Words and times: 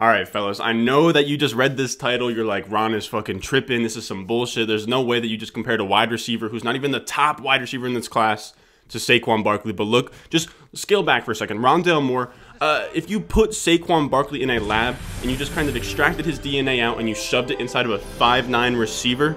All 0.00 0.08
right, 0.08 0.26
fellas, 0.26 0.60
I 0.60 0.72
know 0.72 1.12
that 1.12 1.26
you 1.26 1.36
just 1.36 1.54
read 1.54 1.76
this 1.76 1.94
title. 1.94 2.30
You're 2.30 2.46
like, 2.46 2.64
Ron 2.70 2.94
is 2.94 3.04
fucking 3.04 3.40
tripping. 3.40 3.82
This 3.82 3.96
is 3.96 4.06
some 4.06 4.24
bullshit. 4.24 4.66
There's 4.66 4.88
no 4.88 5.02
way 5.02 5.20
that 5.20 5.26
you 5.26 5.36
just 5.36 5.52
compared 5.52 5.78
a 5.78 5.84
wide 5.84 6.10
receiver 6.10 6.48
who's 6.48 6.64
not 6.64 6.74
even 6.74 6.90
the 6.90 7.00
top 7.00 7.38
wide 7.38 7.60
receiver 7.60 7.86
in 7.86 7.92
this 7.92 8.08
class 8.08 8.54
to 8.88 8.96
Saquon 8.96 9.44
Barkley. 9.44 9.74
But 9.74 9.84
look, 9.84 10.14
just 10.30 10.48
scale 10.72 11.02
back 11.02 11.26
for 11.26 11.32
a 11.32 11.36
second. 11.36 11.58
Rondale 11.58 12.02
Moore, 12.02 12.32
uh, 12.62 12.88
if 12.94 13.10
you 13.10 13.20
put 13.20 13.50
Saquon 13.50 14.08
Barkley 14.08 14.42
in 14.42 14.48
a 14.48 14.58
lab 14.58 14.96
and 15.20 15.30
you 15.30 15.36
just 15.36 15.52
kind 15.52 15.68
of 15.68 15.76
extracted 15.76 16.24
his 16.24 16.38
DNA 16.38 16.80
out 16.80 16.98
and 16.98 17.06
you 17.06 17.14
shoved 17.14 17.50
it 17.50 17.60
inside 17.60 17.84
of 17.84 17.92
a 17.92 17.98
5'9 17.98 18.80
receiver, 18.80 19.36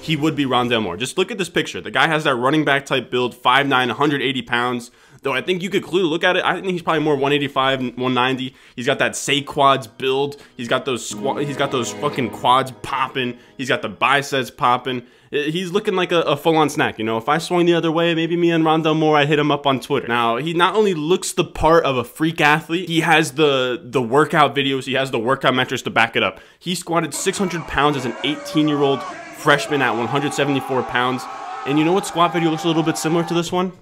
he 0.00 0.14
would 0.14 0.36
be 0.36 0.44
Rondale 0.44 0.80
Moore. 0.80 0.96
Just 0.96 1.18
look 1.18 1.32
at 1.32 1.38
this 1.38 1.48
picture. 1.48 1.80
The 1.80 1.90
guy 1.90 2.06
has 2.06 2.22
that 2.22 2.36
running 2.36 2.64
back 2.64 2.86
type 2.86 3.10
build, 3.10 3.34
5'9, 3.34 3.68
180 3.68 4.42
pounds. 4.42 4.92
Though 5.24 5.32
I 5.32 5.40
think 5.40 5.62
you 5.62 5.70
could 5.70 5.82
clearly 5.82 6.10
look 6.10 6.22
at 6.22 6.36
it. 6.36 6.44
I 6.44 6.52
think 6.60 6.66
he's 6.66 6.82
probably 6.82 7.02
more 7.02 7.14
185, 7.14 7.80
190. 7.80 8.54
He's 8.76 8.84
got 8.84 8.98
that 8.98 9.12
Saquads 9.12 9.88
build. 9.96 10.36
He's 10.54 10.68
got 10.68 10.84
those 10.84 11.08
squat. 11.08 11.42
He's 11.42 11.56
got 11.56 11.70
those 11.70 11.94
fucking 11.94 12.28
quads 12.28 12.72
popping. 12.82 13.38
He's 13.56 13.70
got 13.70 13.80
the 13.80 13.88
biceps 13.88 14.50
popping. 14.50 15.06
He's 15.30 15.72
looking 15.72 15.94
like 15.94 16.12
a, 16.12 16.20
a 16.20 16.36
full-on 16.36 16.68
snack. 16.68 16.98
You 16.98 17.06
know, 17.06 17.16
if 17.16 17.26
I 17.26 17.38
swung 17.38 17.64
the 17.64 17.72
other 17.72 17.90
way, 17.90 18.14
maybe 18.14 18.36
me 18.36 18.50
and 18.50 18.64
Rondale 18.64 18.96
Moore, 18.96 19.16
I'd 19.16 19.28
hit 19.28 19.38
him 19.38 19.50
up 19.50 19.66
on 19.66 19.80
Twitter. 19.80 20.06
Now 20.06 20.36
he 20.36 20.52
not 20.52 20.76
only 20.76 20.92
looks 20.92 21.32
the 21.32 21.44
part 21.44 21.86
of 21.86 21.96
a 21.96 22.04
freak 22.04 22.42
athlete, 22.42 22.90
he 22.90 23.00
has 23.00 23.32
the 23.32 23.80
the 23.82 24.02
workout 24.02 24.54
videos. 24.54 24.84
He 24.84 24.92
has 24.92 25.10
the 25.10 25.18
workout 25.18 25.54
metrics 25.54 25.82
to 25.84 25.90
back 25.90 26.16
it 26.16 26.22
up. 26.22 26.38
He 26.58 26.74
squatted 26.74 27.14
600 27.14 27.62
pounds 27.62 27.96
as 27.96 28.04
an 28.04 28.12
18-year-old 28.24 29.02
freshman 29.02 29.80
at 29.80 29.92
174 29.92 30.82
pounds. 30.82 31.24
And 31.66 31.78
you 31.78 31.84
know 31.86 31.94
what 31.94 32.06
squat 32.06 32.34
video 32.34 32.50
looks 32.50 32.64
a 32.64 32.68
little 32.68 32.82
bit 32.82 32.98
similar 32.98 33.24
to 33.24 33.32
this 33.32 33.50
one? 33.50 33.72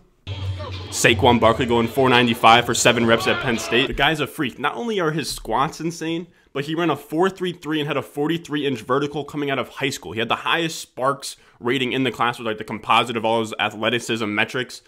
Saquon 0.92 1.40
Barkley 1.40 1.64
going 1.64 1.88
495 1.88 2.66
for 2.66 2.74
seven 2.74 3.06
reps 3.06 3.26
at 3.26 3.40
Penn 3.40 3.58
State. 3.58 3.86
The 3.86 3.94
guy's 3.94 4.20
a 4.20 4.26
freak. 4.26 4.58
Not 4.58 4.74
only 4.76 5.00
are 5.00 5.10
his 5.10 5.30
squats 5.30 5.80
insane, 5.80 6.26
but 6.52 6.66
he 6.66 6.74
ran 6.74 6.90
a 6.90 6.96
4.33 6.96 7.78
and 7.78 7.88
had 7.88 7.96
a 7.96 8.02
43 8.02 8.66
inch 8.66 8.82
vertical 8.82 9.24
coming 9.24 9.50
out 9.50 9.58
of 9.58 9.70
high 9.70 9.88
school. 9.88 10.12
He 10.12 10.18
had 10.18 10.28
the 10.28 10.36
highest 10.36 10.78
Sparks 10.78 11.38
rating 11.58 11.92
in 11.92 12.04
the 12.04 12.10
class 12.10 12.38
with 12.38 12.46
like 12.46 12.58
the 12.58 12.64
composite 12.64 13.16
of 13.16 13.24
all 13.24 13.40
his 13.40 13.54
athleticism 13.58 14.34
metrics. 14.34 14.82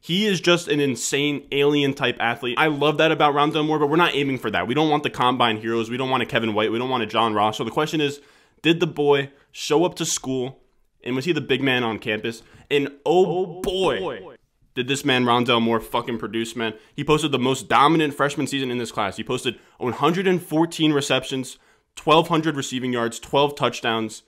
He 0.00 0.26
is 0.26 0.40
just 0.40 0.66
an 0.66 0.80
insane 0.80 1.46
alien 1.52 1.94
type 1.94 2.16
athlete. 2.18 2.58
I 2.58 2.66
love 2.66 2.98
that 2.98 3.12
about 3.12 3.32
Rondale 3.32 3.64
Moore, 3.64 3.78
but 3.78 3.88
we're 3.88 3.94
not 3.94 4.16
aiming 4.16 4.38
for 4.38 4.50
that. 4.50 4.66
We 4.66 4.74
don't 4.74 4.90
want 4.90 5.04
the 5.04 5.10
combine 5.10 5.58
heroes. 5.58 5.88
We 5.88 5.96
don't 5.96 6.10
want 6.10 6.24
a 6.24 6.26
Kevin 6.26 6.54
White. 6.54 6.72
We 6.72 6.78
don't 6.78 6.90
want 6.90 7.04
a 7.04 7.06
John 7.06 7.32
Ross. 7.32 7.58
So 7.58 7.64
the 7.64 7.70
question 7.70 8.00
is, 8.00 8.20
did 8.62 8.80
the 8.80 8.88
boy 8.88 9.30
show 9.52 9.84
up 9.84 9.94
to 9.94 10.04
school 10.04 10.60
and 11.04 11.14
was 11.14 11.26
he 11.26 11.32
the 11.32 11.40
big 11.40 11.62
man 11.62 11.84
on 11.84 12.00
campus? 12.00 12.42
And 12.68 12.88
oh, 13.06 13.26
oh 13.26 13.60
boy, 13.62 14.00
boy 14.00 14.33
did 14.74 14.88
this 14.88 15.04
man 15.04 15.24
Rondale 15.24 15.62
Moore 15.62 15.80
fucking 15.80 16.18
produce, 16.18 16.56
man. 16.56 16.74
He 16.94 17.04
posted 17.04 17.32
the 17.32 17.38
most 17.38 17.68
dominant 17.68 18.14
freshman 18.14 18.46
season 18.46 18.70
in 18.70 18.78
this 18.78 18.92
class. 18.92 19.16
He 19.16 19.24
posted 19.24 19.58
114 19.78 20.92
receptions, 20.92 21.58
1,200 22.02 22.56
receiving 22.56 22.92
yards, 22.92 23.20
12 23.20 23.54
touchdowns 23.54 24.22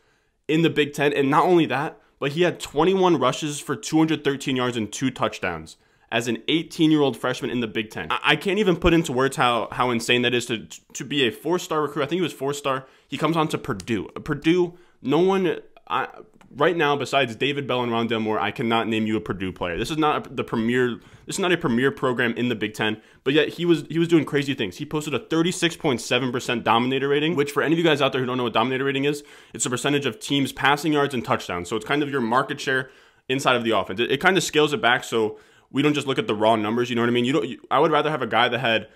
in 0.48 0.62
the 0.62 0.70
Big 0.70 0.92
Ten. 0.92 1.12
And 1.12 1.28
not 1.30 1.44
only 1.44 1.66
that, 1.66 1.98
but 2.18 2.32
he 2.32 2.42
had 2.42 2.60
21 2.60 3.18
rushes 3.18 3.60
for 3.60 3.76
213 3.76 4.56
yards 4.56 4.76
and 4.76 4.92
two 4.92 5.10
touchdowns 5.10 5.76
as 6.10 6.28
an 6.28 6.42
18 6.48 6.90
year 6.90 7.00
old 7.00 7.16
freshman 7.16 7.50
in 7.50 7.60
the 7.60 7.66
Big 7.66 7.90
Ten. 7.90 8.08
I 8.10 8.36
can't 8.36 8.58
even 8.58 8.76
put 8.76 8.94
into 8.94 9.12
words 9.12 9.36
how, 9.36 9.68
how 9.72 9.90
insane 9.90 10.22
that 10.22 10.34
is 10.34 10.46
to, 10.46 10.66
to 10.94 11.04
be 11.04 11.26
a 11.26 11.30
four 11.30 11.58
star 11.58 11.82
recruit. 11.82 12.04
I 12.04 12.06
think 12.06 12.18
he 12.18 12.22
was 12.22 12.32
four 12.32 12.54
star. 12.54 12.86
He 13.08 13.18
comes 13.18 13.36
on 13.36 13.48
to 13.48 13.58
Purdue. 13.58 14.08
Purdue, 14.24 14.78
no 15.02 15.18
one. 15.18 15.60
I, 15.88 16.08
right 16.56 16.76
now, 16.76 16.96
besides 16.96 17.36
David 17.36 17.66
Bell 17.66 17.82
and 17.82 17.92
Rondale 17.92 18.20
Moore, 18.20 18.40
I 18.40 18.50
cannot 18.50 18.88
name 18.88 19.06
you 19.06 19.16
a 19.16 19.20
Purdue 19.20 19.52
player. 19.52 19.78
This 19.78 19.90
is 19.90 19.98
not 19.98 20.36
the 20.36 20.44
premier. 20.44 21.00
This 21.26 21.36
is 21.36 21.38
not 21.38 21.52
a 21.52 21.56
premier 21.56 21.90
program 21.90 22.32
in 22.34 22.48
the 22.48 22.54
Big 22.54 22.74
Ten. 22.74 23.00
But 23.24 23.34
yet 23.34 23.50
he 23.50 23.64
was 23.64 23.84
he 23.88 23.98
was 23.98 24.08
doing 24.08 24.24
crazy 24.24 24.54
things. 24.54 24.76
He 24.76 24.86
posted 24.86 25.14
a 25.14 25.18
36.7% 25.18 26.64
dominator 26.64 27.08
rating, 27.08 27.36
which 27.36 27.52
for 27.52 27.62
any 27.62 27.74
of 27.74 27.78
you 27.78 27.84
guys 27.84 28.00
out 28.00 28.12
there 28.12 28.20
who 28.20 28.26
don't 28.26 28.36
know 28.36 28.44
what 28.44 28.52
dominator 28.52 28.84
rating 28.84 29.04
is, 29.04 29.22
it's 29.52 29.66
a 29.66 29.70
percentage 29.70 30.06
of 30.06 30.18
teams 30.18 30.52
passing 30.52 30.92
yards 30.92 31.14
and 31.14 31.24
touchdowns. 31.24 31.68
So 31.68 31.76
it's 31.76 31.86
kind 31.86 32.02
of 32.02 32.10
your 32.10 32.20
market 32.20 32.60
share 32.60 32.90
inside 33.28 33.56
of 33.56 33.64
the 33.64 33.72
offense. 33.72 34.00
It, 34.00 34.10
it 34.10 34.20
kind 34.20 34.36
of 34.36 34.42
scales 34.42 34.72
it 34.72 34.80
back 34.80 35.04
so 35.04 35.38
we 35.70 35.82
don't 35.82 35.94
just 35.94 36.06
look 36.06 36.18
at 36.18 36.26
the 36.26 36.34
raw 36.34 36.56
numbers. 36.56 36.90
You 36.90 36.96
know 36.96 37.02
what 37.02 37.08
I 37.08 37.12
mean? 37.12 37.24
You 37.24 37.32
don't. 37.32 37.48
You, 37.48 37.60
I 37.70 37.80
would 37.80 37.90
rather 37.90 38.10
have 38.10 38.22
a 38.22 38.26
guy 38.26 38.48
that 38.48 38.58
had 38.58 38.88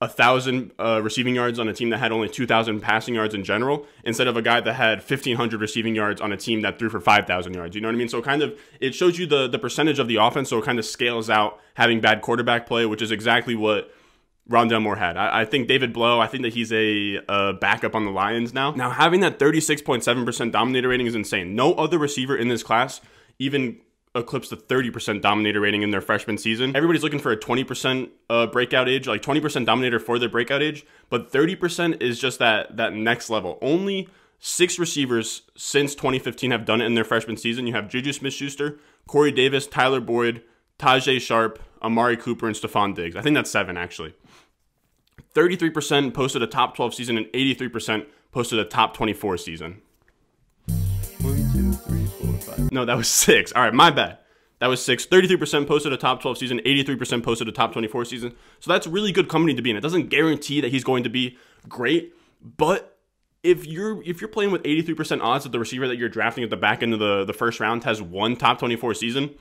a 0.00 0.08
thousand 0.08 0.72
uh, 0.78 1.00
receiving 1.02 1.34
yards 1.34 1.58
on 1.58 1.68
a 1.68 1.72
team 1.72 1.88
that 1.88 1.98
had 1.98 2.12
only 2.12 2.28
2,000 2.28 2.80
passing 2.80 3.14
yards 3.14 3.34
in 3.34 3.42
general, 3.42 3.86
instead 4.04 4.26
of 4.26 4.36
a 4.36 4.42
guy 4.42 4.60
that 4.60 4.74
had 4.74 4.98
1,500 4.98 5.60
receiving 5.60 5.94
yards 5.94 6.20
on 6.20 6.32
a 6.32 6.36
team 6.36 6.60
that 6.60 6.78
threw 6.78 6.90
for 6.90 7.00
5,000 7.00 7.54
yards. 7.54 7.74
You 7.74 7.80
know 7.80 7.88
what 7.88 7.94
I 7.94 7.98
mean? 7.98 8.08
So 8.08 8.20
kind 8.20 8.42
of 8.42 8.58
it 8.80 8.94
shows 8.94 9.18
you 9.18 9.26
the 9.26 9.48
the 9.48 9.58
percentage 9.58 9.98
of 9.98 10.08
the 10.08 10.16
offense, 10.16 10.50
so 10.50 10.58
it 10.58 10.64
kind 10.64 10.78
of 10.78 10.84
scales 10.84 11.30
out 11.30 11.60
having 11.74 12.00
bad 12.00 12.20
quarterback 12.20 12.66
play, 12.66 12.84
which 12.84 13.00
is 13.00 13.10
exactly 13.10 13.54
what 13.54 13.90
Rondale 14.50 14.82
Moore 14.82 14.96
had. 14.96 15.16
I, 15.16 15.40
I 15.40 15.44
think 15.44 15.66
David 15.66 15.92
Blough, 15.92 16.20
I 16.20 16.26
think 16.26 16.42
that 16.42 16.52
he's 16.52 16.72
a, 16.72 17.20
a 17.28 17.52
backup 17.54 17.94
on 17.94 18.04
the 18.04 18.10
Lions 18.10 18.52
now. 18.52 18.72
Now 18.72 18.90
having 18.90 19.20
that 19.20 19.38
36.7% 19.38 20.52
dominator 20.52 20.88
rating 20.88 21.06
is 21.06 21.14
insane. 21.14 21.54
No 21.54 21.72
other 21.74 21.98
receiver 21.98 22.36
in 22.36 22.48
this 22.48 22.62
class 22.62 23.00
even 23.38 23.78
eclipsed 24.16 24.50
the 24.50 24.56
30% 24.56 25.20
dominator 25.20 25.60
rating 25.60 25.82
in 25.82 25.90
their 25.90 26.00
freshman 26.00 26.38
season. 26.38 26.74
Everybody's 26.74 27.02
looking 27.02 27.18
for 27.18 27.30
a 27.30 27.36
20% 27.36 28.10
uh, 28.30 28.46
breakout 28.46 28.88
age, 28.88 29.06
like 29.06 29.22
20% 29.22 29.66
dominator 29.66 29.98
for 29.98 30.18
their 30.18 30.28
breakout 30.28 30.62
age, 30.62 30.86
but 31.10 31.30
30% 31.30 32.02
is 32.02 32.18
just 32.18 32.38
that 32.38 32.76
that 32.76 32.94
next 32.94 33.30
level. 33.30 33.58
Only 33.60 34.08
six 34.38 34.78
receivers 34.78 35.42
since 35.56 35.94
2015 35.94 36.50
have 36.50 36.64
done 36.64 36.80
it 36.80 36.86
in 36.86 36.94
their 36.94 37.04
freshman 37.04 37.36
season. 37.36 37.66
You 37.66 37.74
have 37.74 37.88
Juju 37.88 38.12
Smith-Schuster, 38.12 38.78
Corey 39.06 39.32
Davis, 39.32 39.66
Tyler 39.66 40.00
Boyd, 40.00 40.42
Tajaé 40.78 41.20
Sharpe, 41.20 41.62
Amari 41.82 42.16
Cooper, 42.16 42.46
and 42.46 42.56
Stefon 42.56 42.94
Diggs. 42.94 43.16
I 43.16 43.22
think 43.22 43.34
that's 43.34 43.50
seven 43.50 43.76
actually. 43.76 44.14
33% 45.34 46.14
posted 46.14 46.42
a 46.42 46.46
top 46.46 46.74
12 46.74 46.94
season 46.94 47.18
and 47.18 47.26
83% 47.26 48.06
posted 48.32 48.58
a 48.58 48.64
top 48.64 48.94
24 48.94 49.36
season. 49.36 49.82
No, 52.72 52.84
that 52.84 52.96
was 52.96 53.08
six. 53.08 53.52
All 53.52 53.62
right, 53.62 53.74
my 53.74 53.90
bad. 53.90 54.18
That 54.58 54.68
was 54.68 54.82
six. 54.82 55.06
33% 55.06 55.66
posted 55.66 55.92
a 55.92 55.96
top 55.96 56.22
12 56.22 56.38
season, 56.38 56.60
83% 56.60 57.22
posted 57.22 57.48
a 57.48 57.52
top 57.52 57.72
24 57.72 58.06
season. 58.06 58.34
So 58.60 58.72
that's 58.72 58.86
really 58.86 59.12
good 59.12 59.28
company 59.28 59.54
to 59.54 59.62
be 59.62 59.70
in. 59.70 59.76
It 59.76 59.82
doesn't 59.82 60.08
guarantee 60.08 60.60
that 60.62 60.70
he's 60.70 60.84
going 60.84 61.04
to 61.04 61.10
be 61.10 61.36
great, 61.68 62.14
but 62.42 62.98
if 63.42 63.66
you're 63.66 64.02
if 64.02 64.20
you're 64.20 64.28
playing 64.28 64.50
with 64.50 64.62
83% 64.64 65.20
odds 65.22 65.44
that 65.44 65.52
the 65.52 65.58
receiver 65.58 65.86
that 65.88 65.96
you're 65.96 66.08
drafting 66.08 66.42
at 66.42 66.50
the 66.50 66.56
back 66.56 66.82
end 66.82 66.92
of 66.92 66.98
the, 66.98 67.24
the 67.24 67.32
first 67.32 67.60
round 67.60 67.84
has 67.84 68.02
one 68.02 68.34
top 68.34 68.58
24 68.58 68.94
season, 68.94 69.34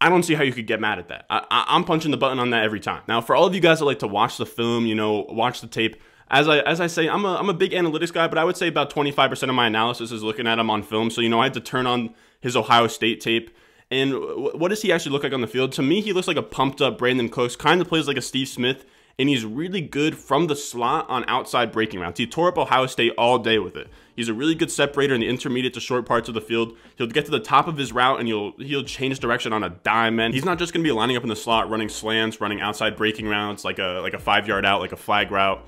I 0.00 0.08
don't 0.08 0.24
see 0.24 0.34
how 0.34 0.42
you 0.42 0.52
could 0.52 0.66
get 0.66 0.80
mad 0.80 0.98
at 0.98 1.08
that. 1.08 1.24
I, 1.30 1.64
am 1.68 1.84
punching 1.84 2.10
the 2.10 2.16
button 2.16 2.38
on 2.38 2.50
that 2.50 2.64
every 2.64 2.80
time. 2.80 3.02
Now, 3.08 3.20
for 3.20 3.34
all 3.34 3.46
of 3.46 3.54
you 3.54 3.60
guys 3.60 3.78
that 3.78 3.86
like 3.86 4.00
to 4.00 4.08
watch 4.08 4.36
the 4.36 4.46
film, 4.46 4.84
you 4.84 4.94
know, 4.94 5.26
watch 5.28 5.60
the 5.60 5.66
tape, 5.68 5.96
as 6.30 6.48
I 6.48 6.58
as 6.60 6.80
I 6.80 6.86
say, 6.86 7.08
I'm 7.08 7.24
a 7.24 7.36
I'm 7.36 7.48
a 7.48 7.54
big 7.54 7.72
analytics 7.72 8.12
guy, 8.12 8.26
but 8.26 8.38
I 8.38 8.44
would 8.44 8.56
say 8.56 8.68
about 8.68 8.92
25% 8.92 9.48
of 9.48 9.54
my 9.54 9.66
analysis 9.66 10.10
is 10.10 10.22
looking 10.22 10.46
at 10.46 10.58
him 10.58 10.70
on 10.70 10.82
film. 10.82 11.10
So 11.10 11.20
you 11.20 11.28
know, 11.28 11.40
I 11.40 11.44
had 11.44 11.54
to 11.54 11.60
turn 11.60 11.86
on 11.86 12.14
his 12.40 12.56
Ohio 12.56 12.86
State 12.88 13.20
tape. 13.20 13.50
And 13.88 14.14
what 14.14 14.68
does 14.68 14.82
he 14.82 14.90
actually 14.90 15.12
look 15.12 15.22
like 15.22 15.32
on 15.32 15.40
the 15.40 15.46
field? 15.46 15.70
To 15.72 15.82
me, 15.82 16.00
he 16.00 16.12
looks 16.12 16.26
like 16.26 16.36
a 16.36 16.42
pumped 16.42 16.82
up 16.82 16.98
Brandin 16.98 17.30
Cooks. 17.30 17.54
Kind 17.54 17.80
of 17.80 17.86
plays 17.86 18.08
like 18.08 18.16
a 18.16 18.22
Steve 18.22 18.48
Smith, 18.48 18.84
and 19.16 19.28
he's 19.28 19.44
really 19.44 19.80
good 19.80 20.18
from 20.18 20.48
the 20.48 20.56
slot 20.56 21.08
on 21.08 21.24
outside 21.28 21.70
breaking 21.70 22.00
routes. 22.00 22.18
He 22.18 22.26
tore 22.26 22.48
up 22.48 22.58
Ohio 22.58 22.86
State 22.86 23.12
all 23.16 23.38
day 23.38 23.60
with 23.60 23.76
it. 23.76 23.88
He's 24.16 24.28
a 24.28 24.34
really 24.34 24.56
good 24.56 24.72
separator 24.72 25.14
in 25.14 25.20
the 25.20 25.28
intermediate 25.28 25.74
to 25.74 25.80
short 25.80 26.04
parts 26.04 26.28
of 26.28 26.34
the 26.34 26.40
field. 26.40 26.76
He'll 26.96 27.06
get 27.06 27.26
to 27.26 27.30
the 27.30 27.38
top 27.38 27.68
of 27.68 27.76
his 27.76 27.92
route 27.92 28.18
and 28.18 28.26
he'll 28.26 28.52
he'll 28.58 28.82
change 28.82 29.20
direction 29.20 29.52
on 29.52 29.62
a 29.62 29.70
dime. 29.70 30.18
And 30.18 30.34
he's 30.34 30.44
not 30.44 30.58
just 30.58 30.72
going 30.72 30.82
to 30.82 30.88
be 30.88 30.92
lining 30.92 31.16
up 31.16 31.22
in 31.22 31.28
the 31.28 31.36
slot, 31.36 31.70
running 31.70 31.88
slants, 31.88 32.40
running 32.40 32.60
outside 32.60 32.96
breaking 32.96 33.28
routes 33.28 33.64
like 33.64 33.78
a 33.78 34.00
like 34.02 34.14
a 34.14 34.18
five 34.18 34.48
yard 34.48 34.66
out, 34.66 34.80
like 34.80 34.92
a 34.92 34.96
flag 34.96 35.30
route 35.30 35.64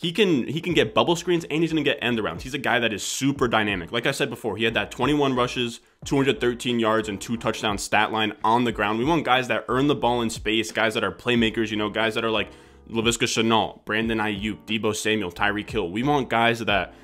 he 0.00 0.12
can 0.12 0.46
he 0.46 0.62
can 0.62 0.72
get 0.72 0.94
bubble 0.94 1.14
screens 1.14 1.44
and 1.50 1.60
he's 1.60 1.72
going 1.72 1.84
to 1.84 1.90
get 1.90 1.98
end 2.00 2.18
arounds. 2.18 2.40
He's 2.40 2.54
a 2.54 2.58
guy 2.58 2.78
that 2.78 2.90
is 2.90 3.02
super 3.02 3.48
dynamic. 3.48 3.92
Like 3.92 4.06
I 4.06 4.12
said 4.12 4.30
before, 4.30 4.56
he 4.56 4.64
had 4.64 4.72
that 4.72 4.90
21 4.90 5.34
rushes, 5.34 5.80
213 6.06 6.80
yards, 6.80 7.10
and 7.10 7.20
two 7.20 7.36
touchdown 7.36 7.76
stat 7.76 8.10
line 8.10 8.32
on 8.42 8.64
the 8.64 8.72
ground. 8.72 8.98
We 8.98 9.04
want 9.04 9.26
guys 9.26 9.48
that 9.48 9.66
earn 9.68 9.88
the 9.88 9.94
ball 9.94 10.22
in 10.22 10.30
space, 10.30 10.72
guys 10.72 10.94
that 10.94 11.04
are 11.04 11.12
playmakers. 11.12 11.70
You 11.70 11.76
know, 11.76 11.90
guys 11.90 12.14
that 12.14 12.24
are 12.24 12.30
like 12.30 12.48
Laviska 12.88 13.26
Shenault, 13.26 13.84
Brandon 13.84 14.16
Aiyuk, 14.16 14.64
Deebo 14.64 14.96
Samuel, 14.96 15.30
Tyreek 15.30 15.68
Hill. 15.68 15.90
We 15.90 16.02
want 16.02 16.30
guys 16.30 16.60
that 16.60 16.94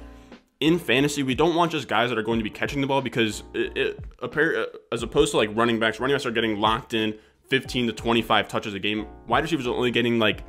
in 0.60 0.78
fantasy, 0.78 1.22
we 1.22 1.34
don't 1.34 1.54
want 1.54 1.72
just 1.72 1.88
guys 1.88 2.08
that 2.08 2.18
are 2.18 2.22
going 2.22 2.38
to 2.38 2.44
be 2.44 2.48
catching 2.48 2.80
the 2.80 2.86
ball 2.86 3.02
because 3.02 3.42
it, 3.52 3.76
it, 3.76 4.04
uh, 4.22 4.64
as 4.90 5.02
opposed 5.02 5.32
to 5.32 5.36
like 5.36 5.54
running 5.54 5.78
backs, 5.78 6.00
running 6.00 6.14
backs 6.14 6.24
are 6.24 6.30
getting 6.30 6.60
locked 6.60 6.94
in 6.94 7.14
15 7.50 7.88
to 7.88 7.92
25 7.92 8.48
touches 8.48 8.72
a 8.72 8.78
game. 8.78 9.06
Wide 9.28 9.42
receivers 9.42 9.66
are 9.66 9.74
only 9.74 9.90
getting 9.90 10.18
like 10.18 10.44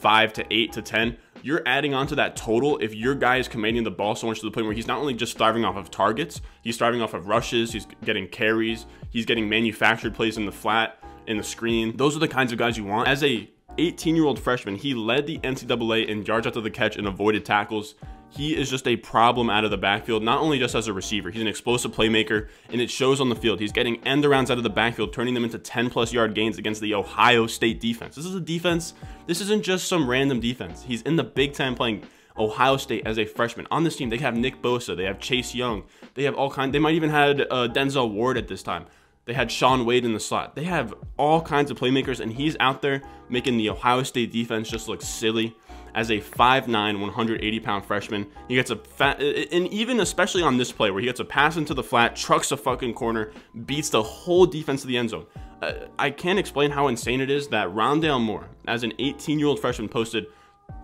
five 0.00 0.32
to 0.32 0.44
eight 0.50 0.72
to 0.72 0.82
10 0.82 1.16
you're 1.42 1.62
adding 1.66 1.94
on 1.94 2.06
to 2.06 2.14
that 2.16 2.36
total 2.36 2.78
if 2.78 2.94
your 2.94 3.14
guy 3.14 3.36
is 3.36 3.48
commanding 3.48 3.84
the 3.84 3.90
ball 3.90 4.14
so 4.14 4.26
much 4.26 4.40
to 4.40 4.46
the 4.46 4.50
point 4.50 4.66
where 4.66 4.74
he's 4.74 4.86
not 4.86 4.98
only 4.98 5.14
just 5.14 5.38
thriving 5.38 5.64
off 5.64 5.76
of 5.76 5.90
targets, 5.90 6.40
he's 6.62 6.76
thriving 6.76 7.00
off 7.00 7.14
of 7.14 7.28
rushes, 7.28 7.72
he's 7.72 7.86
getting 8.04 8.28
carries, 8.28 8.86
he's 9.10 9.24
getting 9.24 9.48
manufactured 9.48 10.14
plays 10.14 10.36
in 10.36 10.46
the 10.46 10.52
flat, 10.52 11.02
in 11.26 11.36
the 11.36 11.42
screen. 11.42 11.96
Those 11.96 12.16
are 12.16 12.18
the 12.18 12.28
kinds 12.28 12.52
of 12.52 12.58
guys 12.58 12.76
you 12.76 12.84
want. 12.84 13.08
As 13.08 13.24
a 13.24 13.48
18 13.78 14.16
year 14.16 14.24
old 14.24 14.38
freshman, 14.38 14.76
he 14.76 14.94
led 14.94 15.26
the 15.26 15.38
NCAA 15.38 16.08
in 16.08 16.24
yards 16.24 16.46
after 16.46 16.60
the 16.60 16.70
catch 16.70 16.96
and 16.96 17.06
avoided 17.06 17.44
tackles. 17.44 17.94
He 18.30 18.56
is 18.56 18.70
just 18.70 18.86
a 18.86 18.96
problem 18.96 19.50
out 19.50 19.64
of 19.64 19.70
the 19.70 19.76
backfield, 19.76 20.22
not 20.22 20.40
only 20.40 20.58
just 20.58 20.74
as 20.74 20.86
a 20.86 20.92
receiver, 20.92 21.30
he's 21.30 21.42
an 21.42 21.48
explosive 21.48 21.92
playmaker, 21.92 22.48
and 22.70 22.80
it 22.80 22.88
shows 22.88 23.20
on 23.20 23.28
the 23.28 23.34
field. 23.34 23.60
He's 23.60 23.72
getting 23.72 24.02
end 24.06 24.24
arounds 24.24 24.50
out 24.50 24.56
of 24.56 24.62
the 24.62 24.70
backfield, 24.70 25.12
turning 25.12 25.34
them 25.34 25.44
into 25.44 25.58
10 25.58 25.90
plus 25.90 26.12
yard 26.12 26.34
gains 26.34 26.56
against 26.56 26.80
the 26.80 26.94
Ohio 26.94 27.46
State 27.46 27.80
defense. 27.80 28.14
This 28.14 28.24
is 28.24 28.34
a 28.34 28.40
defense, 28.40 28.94
this 29.26 29.40
isn't 29.40 29.64
just 29.64 29.88
some 29.88 30.08
random 30.08 30.40
defense. 30.40 30.82
He's 30.82 31.02
in 31.02 31.16
the 31.16 31.24
Big 31.24 31.54
Ten 31.54 31.74
playing 31.74 32.04
Ohio 32.38 32.76
State 32.76 33.06
as 33.06 33.18
a 33.18 33.24
freshman. 33.24 33.66
On 33.70 33.84
this 33.84 33.96
team, 33.96 34.08
they 34.08 34.18
have 34.18 34.36
Nick 34.36 34.62
Bosa, 34.62 34.96
they 34.96 35.04
have 35.04 35.18
Chase 35.18 35.54
Young, 35.54 35.82
they 36.14 36.22
have 36.22 36.34
all 36.34 36.50
kinds, 36.50 36.72
they 36.72 36.78
might 36.78 36.94
even 36.94 37.10
had 37.10 37.42
uh, 37.42 37.68
Denzel 37.68 38.12
Ward 38.12 38.38
at 38.38 38.48
this 38.48 38.62
time. 38.62 38.86
They 39.30 39.34
had 39.34 39.52
Shaun 39.52 39.86
Wade 39.86 40.04
in 40.04 40.12
the 40.12 40.18
slot. 40.18 40.56
They 40.56 40.64
have 40.64 40.92
all 41.16 41.40
kinds 41.40 41.70
of 41.70 41.78
playmakers, 41.78 42.18
and 42.18 42.32
he's 42.32 42.56
out 42.58 42.82
there 42.82 43.00
making 43.28 43.58
the 43.58 43.70
Ohio 43.70 44.02
State 44.02 44.32
defense 44.32 44.68
just 44.68 44.88
look 44.88 45.00
silly 45.00 45.56
as 45.94 46.10
a 46.10 46.18
5'9", 46.18 46.66
180 46.98 47.60
pound 47.60 47.84
freshman. 47.84 48.26
He 48.48 48.56
gets 48.56 48.72
a 48.72 48.76
fat, 48.76 49.22
and 49.22 49.68
even 49.68 50.00
especially 50.00 50.42
on 50.42 50.58
this 50.58 50.72
play 50.72 50.90
where 50.90 50.98
he 50.98 51.06
gets 51.06 51.20
a 51.20 51.24
pass 51.24 51.56
into 51.56 51.74
the 51.74 51.82
flat, 51.84 52.16
trucks 52.16 52.50
a 52.50 52.56
fucking 52.56 52.94
corner, 52.94 53.30
beats 53.66 53.88
the 53.90 54.02
whole 54.02 54.46
defense 54.46 54.82
of 54.82 54.88
the 54.88 54.96
end 54.96 55.10
zone. 55.10 55.26
Uh, 55.62 55.74
I 55.96 56.10
can't 56.10 56.40
explain 56.40 56.72
how 56.72 56.88
insane 56.88 57.20
it 57.20 57.30
is 57.30 57.46
that 57.50 57.68
Rondale 57.68 58.20
Moore, 58.20 58.48
as 58.66 58.82
an 58.82 58.92
18 58.98 59.38
year 59.38 59.46
old 59.46 59.60
freshman, 59.60 59.88
posted 59.88 60.26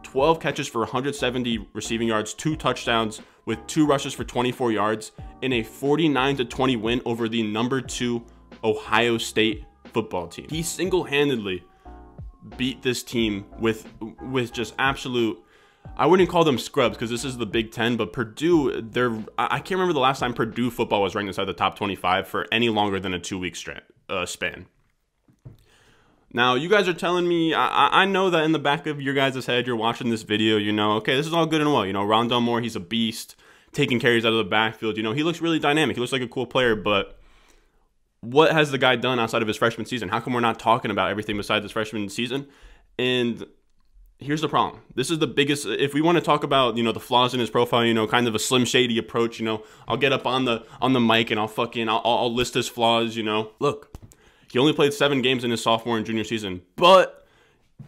12 0.05 0.39
catches 0.39 0.69
for 0.69 0.83
170 0.83 1.67
receiving 1.73 2.07
yards, 2.07 2.33
two 2.33 2.55
touchdowns 2.55 3.21
with 3.45 3.59
two 3.67 3.87
rushes 3.87 4.13
for 4.13 4.23
24 4.23 4.71
yards 4.71 5.11
in 5.43 5.53
a 5.53 5.65
49 5.65 6.37
to 6.37 6.45
20 6.45 6.77
win 6.77 7.03
over 7.05 7.29
the 7.29 7.43
number 7.43 7.81
two 7.81 8.25
Ohio 8.67 9.17
State 9.17 9.65
football 9.95 10.27
team. 10.27 10.47
He 10.51 10.63
single-handedly 10.63 11.63
beat 12.57 12.83
this 12.83 13.03
team 13.03 13.47
with 13.59 13.89
with 14.21 14.53
just 14.53 14.75
absolute 14.79 15.43
I 15.97 16.07
wouldn't 16.07 16.29
call 16.29 16.45
them 16.45 16.59
scrubs 16.59 16.97
because 16.97 17.11
this 17.11 17.25
is 17.25 17.39
the 17.39 17.47
Big 17.47 17.71
Ten, 17.71 17.97
but 17.97 18.13
Purdue, 18.13 18.83
they're 18.83 19.17
I 19.39 19.59
can't 19.59 19.73
remember 19.73 19.93
the 19.93 20.01
last 20.01 20.21
time 20.21 20.35
Purdue 20.35 20.71
football 20.71 21.03
was 21.03 21.15
ranked 21.15 21.29
inside 21.29 21.45
the 21.45 21.55
top 21.55 21.77
25 21.77 22.29
for 22.29 22.47
any 22.53 22.69
longer 22.69 23.01
than 23.01 23.15
a 23.15 23.19
two 23.19 23.39
week 23.39 23.57
uh, 24.09 24.27
span. 24.27 24.67
Now, 26.33 26.55
you 26.55 26.69
guys 26.69 26.87
are 26.87 26.93
telling 26.93 27.27
me, 27.27 27.55
I, 27.55 28.03
I 28.03 28.05
know 28.05 28.29
that 28.29 28.45
in 28.45 28.53
the 28.53 28.59
back 28.59 28.87
of 28.87 29.01
your 29.01 29.15
guys' 29.15 29.47
head, 29.47 29.67
you're 29.67 29.77
watching 29.77 30.11
this 30.11 30.23
video, 30.23 30.59
you 30.59 30.73
know, 30.73 30.93
okay, 30.95 31.17
this 31.17 31.27
is 31.27 31.33
all 31.33 31.47
good 31.47 31.63
and 31.63 31.73
well. 31.73 31.87
You 31.87 31.95
know, 31.95 32.05
Rondale 32.05 32.43
Moore, 32.43 32.61
he's 32.61 32.77
a 32.77 32.81
beast, 32.81 33.37
taking 33.73 33.99
carries 33.99 34.27
out 34.27 34.33
of 34.33 34.39
the 34.39 34.45
backfield. 34.45 34.99
You 34.99 35.03
know, 35.03 35.13
he 35.13 35.23
looks 35.23 35.41
really 35.41 35.59
dynamic. 35.59 35.97
He 35.97 36.01
looks 36.01 36.13
like 36.13 36.21
a 36.21 36.29
cool 36.29 36.45
player, 36.45 36.77
but 36.77 37.16
what 38.33 38.53
has 38.53 38.71
the 38.71 38.79
guy 38.79 38.97
done 38.97 39.21
outside 39.21 39.43
of 39.43 39.49
his 39.49 39.57
freshman 39.57 39.87
season? 39.87 40.09
How 40.09 40.21
come 40.21 40.33
we're 40.33 40.41
not 40.41 40.59
talking 40.59 40.91
about 40.91 41.11
everything 41.11 41.37
besides 41.37 41.63
his 41.63 41.73
freshman 41.73 42.09
season? 42.09 42.47
And 42.99 43.47
here's 44.19 44.41
the 44.41 44.49
problem. 44.49 44.83
This 44.95 45.11
is 45.11 45.19
the 45.19 45.27
biggest. 45.27 45.67
If 45.67 45.95
we 45.95 46.01
want 46.01 46.19
to 46.19 46.25
talk 46.25 46.43
about 46.43 46.77
you 46.77 46.83
know 46.83 46.93
the 46.93 47.01
flaws 47.01 47.35
in 47.35 47.41
his 47.41 47.51
profile, 47.51 47.85
you 47.85 47.95
know, 47.95 48.07
kind 48.07 48.27
of 48.27 48.35
a 48.35 48.39
slim 48.39 48.65
shady 48.65 48.99
approach. 48.99 49.39
You 49.39 49.45
know, 49.45 49.63
I'll 49.87 49.97
get 49.97 50.13
up 50.13 50.27
on 50.27 50.45
the 50.45 50.65
on 50.81 50.93
the 50.93 51.01
mic 51.01 51.31
and 51.31 51.39
I'll 51.39 51.49
fucking 51.49 51.89
I'll, 51.89 52.03
I'll 52.05 52.35
list 52.35 52.55
his 52.55 52.69
flaws. 52.69 53.17
You 53.17 53.23
know, 53.23 53.53
look, 53.61 53.97
he 54.51 54.59
only 54.59 54.73
played 54.73 54.93
seven 54.93 55.23
games 55.23 55.45
in 55.45 55.51
his 55.51 55.63
sophomore 55.63 55.97
and 55.97 56.05
junior 56.05 56.25
season, 56.25 56.63
but 56.77 57.27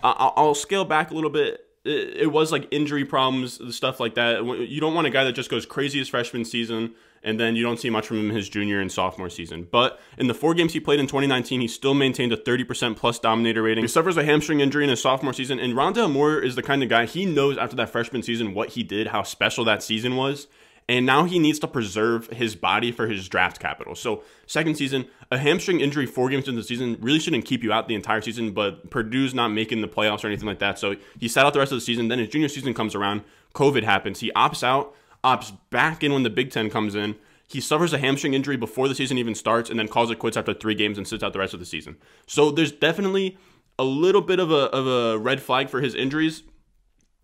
I'll, 0.03 0.35
I'll 0.37 0.55
scale 0.55 0.85
back 0.85 1.11
a 1.11 1.15
little 1.15 1.31
bit. 1.31 1.65
It, 1.85 2.17
it 2.17 2.33
was 2.33 2.53
like 2.53 2.69
injury 2.71 3.05
problems, 3.05 3.75
stuff 3.75 3.99
like 3.99 4.15
that. 4.15 4.45
You 4.45 4.81
don't 4.81 4.95
want 4.95 5.07
a 5.07 5.11
guy 5.11 5.25
that 5.25 5.33
just 5.33 5.51
goes 5.51 5.67
crazy 5.67 5.99
his 5.99 6.09
freshman 6.09 6.45
season 6.45 6.95
and 7.29 7.39
then 7.39 7.55
you 7.55 7.63
don't 7.63 7.79
see 7.79 7.91
much 7.91 8.07
from 8.07 8.17
him 8.19 8.31
his 8.31 8.49
junior 8.49 8.81
and 8.81 8.91
sophomore 8.91 9.29
season. 9.29 9.69
But 9.71 10.01
in 10.17 10.29
the 10.29 10.35
four 10.35 10.55
games 10.55 10.73
he 10.73 10.81
played 10.81 10.99
in 10.99 11.07
2019, 11.07 11.61
he 11.61 11.69
still 11.69 11.93
maintained 11.93 12.33
a 12.33 12.39
30% 12.39 12.97
plus 12.97 13.19
dominator 13.19 13.63
rating. 13.63 13.85
He 13.85 13.89
suffers 13.89 14.17
a 14.17 14.25
hamstring 14.25 14.61
injury 14.61 14.83
in 14.83 14.89
his 14.89 15.03
sophomore 15.03 15.35
season, 15.35 15.59
and 15.61 15.75
Rondale 15.75 16.11
Moore 16.11 16.39
is 16.39 16.57
the 16.57 16.63
kind 16.63 16.83
of 16.83 16.89
guy 16.89 17.05
he 17.05 17.27
knows 17.27 17.59
after 17.59 17.77
that 17.77 17.91
freshman 17.91 18.23
season 18.23 18.55
what 18.55 18.71
he 18.71 18.83
did, 18.83 19.09
how 19.09 19.23
special 19.23 19.63
that 19.67 19.83
season 19.83 20.17
was. 20.17 20.47
And 20.91 21.05
now 21.05 21.25
he 21.25 21.39
needs 21.39 21.59
to 21.59 21.69
preserve 21.69 22.29
his 22.29 22.57
body 22.57 22.93
for 22.93 23.07
his 23.07 23.29
draft 23.29 23.61
capital. 23.61 23.95
So, 23.95 24.23
second 24.47 24.77
season, 24.77 25.07
a 25.31 25.37
hamstring 25.37 25.81
injury 25.81 26.07
four 26.07 26.31
games 26.31 26.49
into 26.49 26.63
the 26.63 26.67
season 26.67 26.97
really 26.99 27.19
shouldn't 27.19 27.45
keep 27.45 27.63
you 27.63 27.75
out 27.75 27.89
the 27.89 27.95
entire 27.95 28.23
season, 28.23 28.53
but 28.53 28.89
Purdue's 28.89 29.35
not 29.35 29.49
making 29.49 29.83
the 29.83 29.89
playoffs 29.89 30.25
or 30.25 30.29
anything 30.29 30.47
like 30.47 30.61
that. 30.61 30.79
So, 30.79 30.97
he 31.21 31.29
sat 31.29 31.45
out 31.45 31.53
the 31.53 31.59
rest 31.59 31.73
of 31.73 31.77
the 31.77 31.83
season. 31.83 32.09
Then 32.09 32.21
his 32.21 32.29
junior 32.29 32.49
season 32.49 32.73
comes 32.73 32.95
around, 32.95 33.23
COVID 33.55 33.83
happens. 33.83 34.21
He 34.21 34.33
opts 34.35 34.63
out 34.63 34.95
opts 35.29 35.57
back 35.71 36.03
in 36.03 36.13
when 36.13 36.23
the 36.23 36.31
Big 36.31 36.51
Ten 36.51 36.71
comes 36.71 36.95
in. 36.95 37.17
He 37.49 37.61
suffers 37.61 37.93
a 37.93 37.99
hamstring 37.99 38.35
injury 38.35 38.57
before 38.57 38.89
the 38.89 38.95
season 38.95 39.17
even 39.17 39.35
starts 39.35 39.71
and 39.71 39.79
then 39.79 39.89
calls 39.89 40.11
it 40.11 40.19
quits 40.19 40.37
after 40.37 40.53
three 40.53 40.75
games 40.75 40.99
and 40.99 41.09
sits 41.09 41.23
out 41.23 41.33
the 41.33 41.39
rest 41.39 41.55
of 41.55 41.61
the 41.61 41.67
season. 41.67 41.97
So 42.27 42.51
there's 42.51 42.73
definitely 42.73 43.39
a 43.79 43.85
little 43.85 44.21
bit 44.21 44.39
of 44.39 44.51
a, 44.51 44.71
of 44.71 44.87
a 44.87 45.19
red 45.19 45.41
flag 45.41 45.71
for 45.71 45.81
his 45.81 45.95
injuries. 45.95 46.43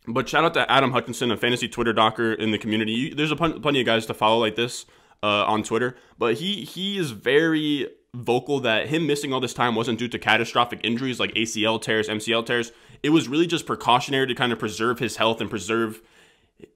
But 0.06 0.28
shout 0.28 0.44
out 0.44 0.54
to 0.54 0.70
Adam 0.70 0.92
Hutchinson, 0.92 1.30
a 1.30 1.36
fantasy 1.36 1.68
Twitter 1.68 1.92
docker 1.92 2.32
in 2.32 2.50
the 2.50 2.58
community. 2.58 3.12
There's 3.12 3.32
a 3.32 3.36
plenty 3.36 3.80
of 3.80 3.86
guys 3.86 4.06
to 4.06 4.14
follow 4.14 4.38
like 4.38 4.56
this 4.56 4.86
uh, 5.22 5.44
on 5.46 5.62
Twitter, 5.62 5.96
but 6.18 6.34
he 6.34 6.64
he 6.64 6.98
is 6.98 7.12
very 7.12 7.88
vocal 8.14 8.60
that 8.60 8.88
him 8.88 9.06
missing 9.06 9.32
all 9.32 9.40
this 9.40 9.54
time 9.54 9.74
wasn't 9.74 9.98
due 9.98 10.08
to 10.08 10.18
catastrophic 10.18 10.80
injuries 10.84 11.18
like 11.18 11.32
ACL 11.32 11.80
tears, 11.80 12.08
MCL 12.08 12.46
tears. 12.46 12.70
It 13.02 13.10
was 13.10 13.28
really 13.28 13.46
just 13.46 13.66
precautionary 13.66 14.26
to 14.26 14.34
kind 14.34 14.52
of 14.52 14.58
preserve 14.58 14.98
his 14.98 15.16
health 15.16 15.40
and 15.40 15.50
preserve 15.50 16.00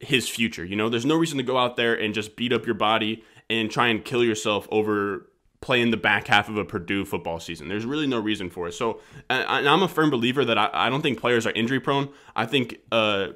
his 0.01 0.29
future. 0.29 0.65
You 0.65 0.77
know, 0.77 0.89
there's 0.89 1.07
no 1.07 1.17
reason 1.17 1.39
to 1.39 1.45
go 1.45 1.59
out 1.59 1.77
there 1.77 1.95
and 1.95 2.15
just 2.15 2.37
beat 2.37 2.53
up 2.53 2.67
your 2.67 2.75
body 2.75 3.25
and 3.51 3.71
try 3.71 3.89
and 3.89 4.05
kill 4.05 4.25
yourself 4.25 4.69
over 4.71 5.29
playing 5.61 5.91
the 5.91 5.97
back 5.97 6.29
half 6.29 6.49
of 6.49 6.57
a 6.57 6.65
Purdue 6.65 7.05
football 7.05 7.41
season. 7.41 7.69
There's 7.69 7.85
really 7.85 8.07
no 8.07 8.19
reason 8.19 8.51
for 8.51 8.69
it. 8.69 8.73
So, 8.73 9.01
and 9.29 9.69
I'm 9.69 9.83
a 9.83 9.89
firm 9.89 10.11
believer 10.11 10.45
that 10.45 10.57
I, 10.57 10.71
I 10.73 10.91
don't 10.91 11.03
think 11.03 11.21
players 11.21 11.47
are 11.47 11.53
injury 11.53 11.81
prone. 11.81 12.11
I 12.37 12.47
think 12.47 12.79
uh, 12.93 13.29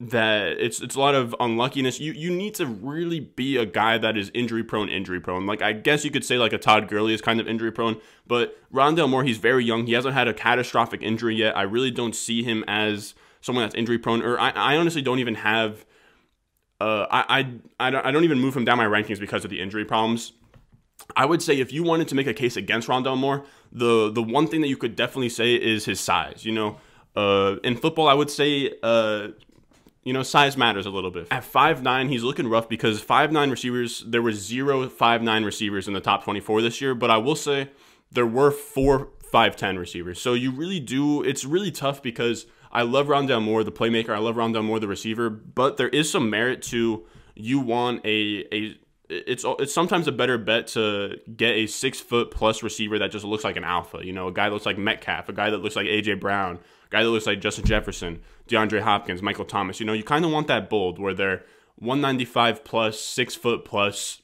that 0.00 0.58
it's 0.58 0.80
it's 0.80 0.94
a 0.94 1.00
lot 1.00 1.14
of 1.14 1.34
unluckiness. 1.40 2.00
You 2.00 2.12
you 2.12 2.30
need 2.30 2.54
to 2.54 2.66
really 2.66 3.20
be 3.20 3.56
a 3.56 3.66
guy 3.66 3.98
that 3.98 4.16
is 4.16 4.30
injury 4.34 4.62
prone, 4.62 4.88
injury 4.88 5.20
prone. 5.20 5.46
Like 5.46 5.62
I 5.62 5.72
guess 5.72 6.04
you 6.04 6.10
could 6.10 6.24
say 6.24 6.38
like 6.38 6.52
a 6.52 6.58
Todd 6.58 6.88
Gurley 6.88 7.14
is 7.14 7.20
kind 7.20 7.40
of 7.40 7.48
injury 7.48 7.72
prone, 7.72 8.00
but 8.26 8.56
Rondale 8.72 9.08
Moore, 9.08 9.24
he's 9.24 9.38
very 9.38 9.64
young. 9.64 9.86
He 9.86 9.92
hasn't 9.92 10.14
had 10.14 10.28
a 10.28 10.34
catastrophic 10.34 11.02
injury 11.02 11.36
yet. 11.36 11.56
I 11.56 11.62
really 11.62 11.90
don't 11.90 12.14
see 12.14 12.42
him 12.42 12.64
as 12.66 13.14
someone 13.40 13.64
that's 13.64 13.74
injury 13.74 13.98
prone, 13.98 14.22
or 14.22 14.38
I, 14.38 14.50
I 14.50 14.76
honestly 14.76 15.02
don't 15.02 15.18
even 15.18 15.36
have 15.36 15.84
uh, 16.80 17.06
I, 17.10 17.54
I, 17.80 17.88
I 17.88 18.10
don't 18.10 18.24
even 18.24 18.38
move 18.38 18.56
him 18.56 18.64
down 18.64 18.78
my 18.78 18.84
rankings 18.84 19.18
because 19.18 19.44
of 19.44 19.50
the 19.50 19.60
injury 19.60 19.84
problems. 19.84 20.32
I 21.14 21.24
would 21.24 21.42
say 21.42 21.58
if 21.60 21.72
you 21.72 21.82
wanted 21.82 22.08
to 22.08 22.14
make 22.14 22.26
a 22.26 22.34
case 22.34 22.56
against 22.56 22.88
Rondale 22.88 23.18
Moore, 23.18 23.44
the 23.70 24.10
the 24.10 24.22
one 24.22 24.46
thing 24.46 24.60
that 24.62 24.68
you 24.68 24.76
could 24.76 24.96
definitely 24.96 25.28
say 25.28 25.54
is 25.54 25.84
his 25.84 26.00
size. 26.00 26.44
You 26.44 26.52
know, 26.52 26.78
uh, 27.14 27.56
in 27.62 27.76
football, 27.76 28.08
I 28.08 28.14
would 28.14 28.30
say, 28.30 28.72
uh, 28.82 29.28
you 30.04 30.12
know, 30.12 30.22
size 30.22 30.56
matters 30.56 30.86
a 30.86 30.90
little 30.90 31.10
bit. 31.10 31.28
At 31.30 31.44
five 31.44 31.82
nine, 31.82 32.08
he's 32.08 32.22
looking 32.22 32.48
rough 32.48 32.68
because 32.68 33.00
five 33.00 33.30
nine 33.30 33.50
receivers, 33.50 34.04
there 34.06 34.22
were 34.22 34.32
zero 34.32 34.88
five 34.88 35.22
nine 35.22 35.44
receivers 35.44 35.86
in 35.86 35.94
the 35.94 36.00
top 36.00 36.24
24 36.24 36.62
this 36.62 36.80
year, 36.80 36.94
but 36.94 37.10
I 37.10 37.18
will 37.18 37.36
say 37.36 37.70
there 38.10 38.26
were 38.26 38.50
four 38.50 39.10
5'10 39.32 39.78
receivers. 39.78 40.20
So 40.20 40.34
you 40.34 40.50
really 40.50 40.80
do, 40.80 41.22
it's 41.22 41.44
really 41.44 41.70
tough 41.70 42.02
because 42.02 42.46
I 42.76 42.82
love 42.82 43.06
Rondale 43.06 43.42
Moore, 43.42 43.64
the 43.64 43.72
playmaker. 43.72 44.10
I 44.10 44.18
love 44.18 44.36
Rondale 44.36 44.62
Moore, 44.62 44.78
the 44.78 44.86
receiver. 44.86 45.30
But 45.30 45.78
there 45.78 45.88
is 45.88 46.10
some 46.10 46.28
merit 46.28 46.60
to 46.64 47.06
you 47.34 47.58
want 47.58 48.04
a 48.04 48.44
a 48.52 48.78
it's 49.08 49.46
it's 49.46 49.72
sometimes 49.72 50.06
a 50.08 50.12
better 50.12 50.36
bet 50.36 50.66
to 50.68 51.16
get 51.34 51.54
a 51.54 51.68
six 51.68 52.00
foot 52.00 52.30
plus 52.30 52.62
receiver 52.62 52.98
that 52.98 53.10
just 53.10 53.24
looks 53.24 53.44
like 53.44 53.56
an 53.56 53.64
alpha. 53.64 54.04
You 54.04 54.12
know, 54.12 54.28
a 54.28 54.32
guy 54.32 54.50
that 54.50 54.52
looks 54.52 54.66
like 54.66 54.76
Metcalf, 54.76 55.30
a 55.30 55.32
guy 55.32 55.48
that 55.48 55.58
looks 55.58 55.74
like 55.74 55.86
AJ 55.86 56.20
Brown, 56.20 56.56
a 56.56 56.90
guy 56.90 57.02
that 57.02 57.08
looks 57.08 57.26
like 57.26 57.40
Justin 57.40 57.64
Jefferson, 57.64 58.20
DeAndre 58.46 58.82
Hopkins, 58.82 59.22
Michael 59.22 59.46
Thomas. 59.46 59.80
You 59.80 59.86
know, 59.86 59.94
you 59.94 60.04
kind 60.04 60.26
of 60.26 60.30
want 60.30 60.46
that 60.48 60.68
bold 60.68 60.98
where 60.98 61.14
they're 61.14 61.44
195 61.76 62.62
plus, 62.62 63.00
six 63.00 63.34
foot 63.34 63.64
plus, 63.64 64.20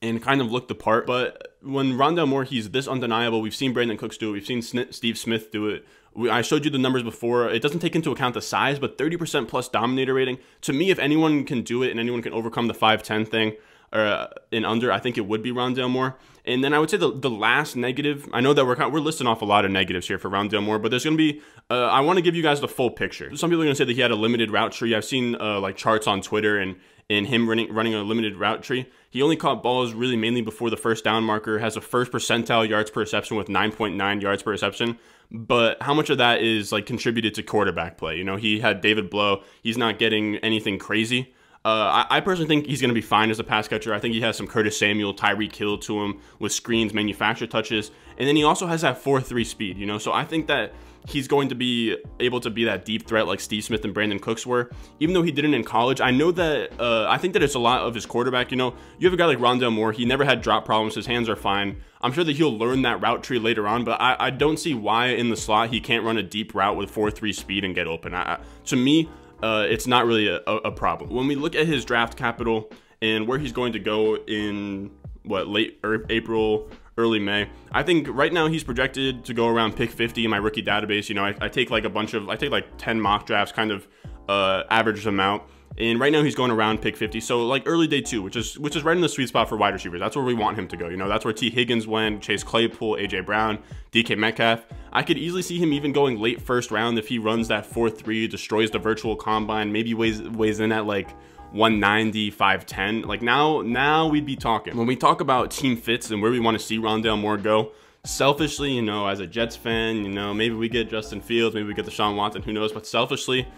and 0.00 0.22
kind 0.22 0.40
of 0.40 0.52
look 0.52 0.68
the 0.68 0.76
part. 0.76 1.08
But 1.08 1.56
when 1.60 1.94
Rondale 1.94 2.28
Moore, 2.28 2.44
he's 2.44 2.70
this 2.70 2.86
undeniable. 2.86 3.40
We've 3.40 3.52
seen 3.52 3.74
Brandin 3.74 3.98
Cooks 3.98 4.16
do 4.16 4.28
it. 4.28 4.32
We've 4.32 4.46
seen 4.46 4.62
Steve 4.92 5.18
Smith 5.18 5.50
do 5.50 5.66
it. 5.68 5.84
I 6.26 6.42
showed 6.42 6.64
you 6.64 6.70
the 6.70 6.78
numbers 6.78 7.02
before. 7.02 7.48
It 7.48 7.62
doesn't 7.62 7.80
take 7.80 7.94
into 7.94 8.10
account 8.10 8.34
the 8.34 8.42
size, 8.42 8.78
but 8.78 8.98
30% 8.98 9.48
plus 9.48 9.68
dominator 9.68 10.14
rating. 10.14 10.38
To 10.62 10.72
me, 10.72 10.90
if 10.90 10.98
anyone 10.98 11.44
can 11.44 11.62
do 11.62 11.82
it 11.82 11.90
and 11.90 12.00
anyone 12.00 12.22
can 12.22 12.32
overcome 12.32 12.66
the 12.66 12.74
5'10 12.74 13.28
thing 13.28 13.54
or 13.92 14.00
uh, 14.00 14.26
in 14.50 14.64
under, 14.64 14.92
I 14.92 14.98
think 14.98 15.16
it 15.16 15.26
would 15.26 15.42
be 15.42 15.50
Rondale 15.50 15.90
Moore. 15.90 16.16
And 16.44 16.64
then 16.64 16.72
I 16.72 16.78
would 16.78 16.90
say 16.90 16.96
the, 16.96 17.12
the 17.12 17.30
last 17.30 17.76
negative, 17.76 18.28
I 18.32 18.40
know 18.40 18.54
that 18.54 18.64
we're 18.64 18.88
we're 18.88 19.00
listing 19.00 19.26
off 19.26 19.42
a 19.42 19.44
lot 19.44 19.64
of 19.64 19.70
negatives 19.70 20.08
here 20.08 20.18
for 20.18 20.30
Rondale 20.30 20.62
Moore, 20.62 20.78
but 20.78 20.90
there's 20.90 21.04
going 21.04 21.16
to 21.16 21.32
be, 21.32 21.42
uh, 21.70 21.86
I 21.86 22.00
want 22.00 22.16
to 22.16 22.22
give 22.22 22.34
you 22.34 22.42
guys 22.42 22.60
the 22.60 22.68
full 22.68 22.90
picture. 22.90 23.34
Some 23.36 23.50
people 23.50 23.62
are 23.62 23.66
going 23.66 23.74
to 23.74 23.78
say 23.78 23.84
that 23.84 23.94
he 23.94 24.00
had 24.00 24.10
a 24.10 24.16
limited 24.16 24.50
route 24.50 24.72
tree. 24.72 24.94
I've 24.94 25.04
seen 25.04 25.36
uh, 25.40 25.60
like 25.60 25.76
charts 25.76 26.06
on 26.06 26.22
Twitter 26.22 26.58
and, 26.58 26.76
and 27.10 27.26
him 27.26 27.48
running, 27.48 27.72
running 27.72 27.94
a 27.94 28.02
limited 28.02 28.36
route 28.36 28.62
tree. 28.62 28.86
He 29.10 29.22
only 29.22 29.36
caught 29.36 29.62
balls 29.62 29.92
really 29.92 30.16
mainly 30.16 30.42
before 30.42 30.70
the 30.70 30.76
first 30.76 31.04
down 31.04 31.24
marker, 31.24 31.58
has 31.58 31.76
a 31.76 31.80
first 31.80 32.12
percentile 32.12 32.68
yards 32.68 32.90
per 32.90 33.00
reception 33.00 33.36
with 33.36 33.48
9.9 33.48 34.22
yards 34.22 34.42
per 34.42 34.50
reception 34.50 34.98
but 35.30 35.82
how 35.82 35.94
much 35.94 36.10
of 36.10 36.18
that 36.18 36.40
is 36.40 36.72
like 36.72 36.86
contributed 36.86 37.34
to 37.34 37.42
quarterback 37.42 37.98
play? 37.98 38.16
You 38.16 38.24
know, 38.24 38.36
he 38.36 38.60
had 38.60 38.80
David 38.80 39.10
Blough. 39.10 39.42
He's 39.62 39.76
not 39.76 39.98
getting 39.98 40.36
anything 40.36 40.78
crazy. 40.78 41.34
Uh, 41.64 42.04
I, 42.08 42.18
I, 42.18 42.20
personally 42.20 42.46
think 42.46 42.66
he's 42.66 42.80
going 42.80 42.88
to 42.88 42.94
be 42.94 43.02
fine 43.02 43.30
as 43.30 43.40
a 43.40 43.44
pass 43.44 43.66
catcher. 43.66 43.92
I 43.92 43.98
think 43.98 44.14
he 44.14 44.20
has 44.20 44.36
some 44.36 44.46
Curtis 44.46 44.78
Samuel, 44.78 45.12
Tyreek 45.12 45.54
Hill 45.54 45.76
to 45.78 46.02
him 46.02 46.20
with 46.38 46.52
screens, 46.52 46.94
manufactured 46.94 47.50
touches, 47.50 47.90
and 48.16 48.28
then 48.28 48.36
he 48.36 48.44
also 48.44 48.66
has 48.68 48.82
that 48.82 48.98
four 48.98 49.20
three 49.20 49.44
speed. 49.44 49.76
You 49.76 49.84
know, 49.84 49.98
so 49.98 50.12
I 50.12 50.24
think 50.24 50.46
that 50.46 50.72
he's 51.06 51.28
going 51.28 51.48
to 51.48 51.54
be 51.54 51.96
able 52.20 52.40
to 52.40 52.50
be 52.50 52.64
that 52.64 52.84
deep 52.84 53.06
threat 53.06 53.26
like 53.26 53.40
Steve 53.40 53.64
Smith 53.64 53.84
and 53.84 53.94
Brandin 53.94 54.20
Cooks 54.20 54.46
were. 54.46 54.70
Even 55.00 55.14
though 55.14 55.22
he 55.22 55.30
didn't 55.30 55.54
in 55.54 55.64
college, 55.64 56.00
I 56.00 56.10
know 56.10 56.30
that 56.32 56.78
uh, 56.80 57.06
I 57.08 57.18
think 57.18 57.32
that 57.34 57.42
it's 57.42 57.54
a 57.54 57.58
lot 57.58 57.82
of 57.82 57.94
his 57.94 58.06
quarterback. 58.06 58.50
You 58.50 58.56
know, 58.56 58.74
you 58.98 59.06
have 59.06 59.14
a 59.14 59.16
guy 59.16 59.26
like 59.26 59.38
Rondale 59.38 59.72
Moore. 59.72 59.92
He 59.92 60.04
never 60.04 60.24
had 60.24 60.42
drop 60.42 60.64
problems. 60.64 60.94
His 60.94 61.06
hands 61.06 61.28
are 61.28 61.36
fine. 61.36 61.80
I'm 62.00 62.12
sure 62.12 62.24
that 62.24 62.36
he'll 62.36 62.56
learn 62.56 62.82
that 62.82 63.00
route 63.00 63.22
tree 63.22 63.38
later 63.38 63.66
on, 63.66 63.84
but 63.84 64.00
I, 64.00 64.16
I 64.18 64.30
don't 64.30 64.58
see 64.58 64.74
why 64.74 65.08
in 65.08 65.30
the 65.30 65.36
slot 65.36 65.70
he 65.70 65.80
can't 65.80 66.04
run 66.04 66.16
a 66.16 66.22
deep 66.22 66.54
route 66.54 66.76
with 66.76 66.94
4-3 66.94 67.34
speed 67.34 67.64
and 67.64 67.74
get 67.74 67.86
open. 67.86 68.14
I, 68.14 68.38
to 68.66 68.76
me, 68.76 69.08
uh, 69.42 69.66
it's 69.68 69.86
not 69.86 70.06
really 70.06 70.28
a, 70.28 70.40
a 70.40 70.70
problem. 70.70 71.10
When 71.10 71.26
we 71.26 71.34
look 71.34 71.54
at 71.56 71.66
his 71.66 71.84
draft 71.84 72.16
capital 72.16 72.70
and 73.02 73.26
where 73.26 73.38
he's 73.38 73.52
going 73.52 73.72
to 73.72 73.78
go 73.78 74.16
in 74.16 74.90
what 75.24 75.48
late 75.48 75.78
er, 75.84 76.04
April, 76.08 76.70
early 76.98 77.18
May. 77.18 77.48
I 77.72 77.82
think 77.82 78.08
right 78.10 78.32
now 78.32 78.48
he's 78.48 78.64
projected 78.64 79.24
to 79.24 79.32
go 79.32 79.48
around 79.48 79.76
pick 79.76 79.90
50 79.90 80.24
in 80.24 80.30
my 80.30 80.36
rookie 80.36 80.62
database. 80.62 81.08
You 81.08 81.14
know, 81.14 81.24
I, 81.24 81.34
I 81.40 81.48
take 81.48 81.70
like 81.70 81.84
a 81.84 81.88
bunch 81.88 82.12
of, 82.12 82.28
I 82.28 82.36
take 82.36 82.50
like 82.50 82.66
10 82.76 83.00
mock 83.00 83.24
drafts, 83.24 83.52
kind 83.52 83.70
of 83.70 83.88
uh, 84.28 84.64
average 84.68 85.04
them 85.04 85.20
out. 85.20 85.48
And 85.78 86.00
right 86.00 86.10
now 86.10 86.24
he's 86.24 86.34
going 86.34 86.50
around 86.50 86.82
pick 86.82 86.96
50. 86.96 87.20
So 87.20 87.46
like 87.46 87.62
early 87.66 87.86
day 87.86 88.00
two, 88.00 88.20
which 88.20 88.34
is 88.34 88.58
which 88.58 88.74
is 88.74 88.82
right 88.82 88.96
in 88.96 89.00
the 89.00 89.08
sweet 89.08 89.28
spot 89.28 89.48
for 89.48 89.56
wide 89.56 89.74
receivers. 89.74 90.00
That's 90.00 90.16
where 90.16 90.24
we 90.24 90.34
want 90.34 90.58
him 90.58 90.66
to 90.68 90.76
go. 90.76 90.88
You 90.88 90.96
know, 90.96 91.08
that's 91.08 91.24
where 91.24 91.32
Tee 91.32 91.50
Higgins 91.50 91.86
went, 91.86 92.20
Chase 92.20 92.42
Claypool, 92.42 92.96
AJ 92.96 93.24
Brown, 93.24 93.60
DK 93.92 94.18
Metcalf. 94.18 94.66
I 94.92 95.04
could 95.04 95.18
easily 95.18 95.42
see 95.42 95.58
him 95.58 95.72
even 95.72 95.92
going 95.92 96.18
late 96.18 96.40
first 96.40 96.72
round 96.72 96.98
if 96.98 97.06
he 97.06 97.20
runs 97.20 97.46
that 97.48 97.70
4-3, 97.70 98.28
destroys 98.28 98.72
the 98.72 98.80
virtual 98.80 99.14
combine, 99.14 99.70
maybe 99.70 99.94
weighs 99.94 100.20
weighs 100.20 100.58
in 100.58 100.72
at 100.72 100.84
like 100.84 101.10
190, 101.52 102.30
510. 102.30 103.02
Like 103.02 103.22
now, 103.22 103.62
now 103.62 104.06
we'd 104.08 104.26
be 104.26 104.36
talking. 104.36 104.76
When 104.76 104.86
we 104.86 104.96
talk 104.96 105.20
about 105.20 105.50
team 105.50 105.76
fits 105.76 106.10
and 106.10 106.20
where 106.20 106.30
we 106.30 106.40
want 106.40 106.58
to 106.58 106.64
see 106.64 106.78
Rondale 106.78 107.18
Moore 107.18 107.36
go, 107.36 107.72
selfishly, 108.04 108.72
you 108.72 108.82
know, 108.82 109.06
as 109.06 109.20
a 109.20 109.26
Jets 109.26 109.56
fan, 109.56 109.96
you 110.04 110.08
know, 110.08 110.32
maybe 110.34 110.54
we 110.54 110.68
get 110.68 110.90
Justin 110.90 111.20
Fields, 111.20 111.54
maybe 111.54 111.68
we 111.68 111.74
get 111.74 111.90
Sean 111.90 112.16
Watson, 112.16 112.42
who 112.42 112.52
knows? 112.52 112.72
But 112.72 112.86
selfishly, 112.86 113.48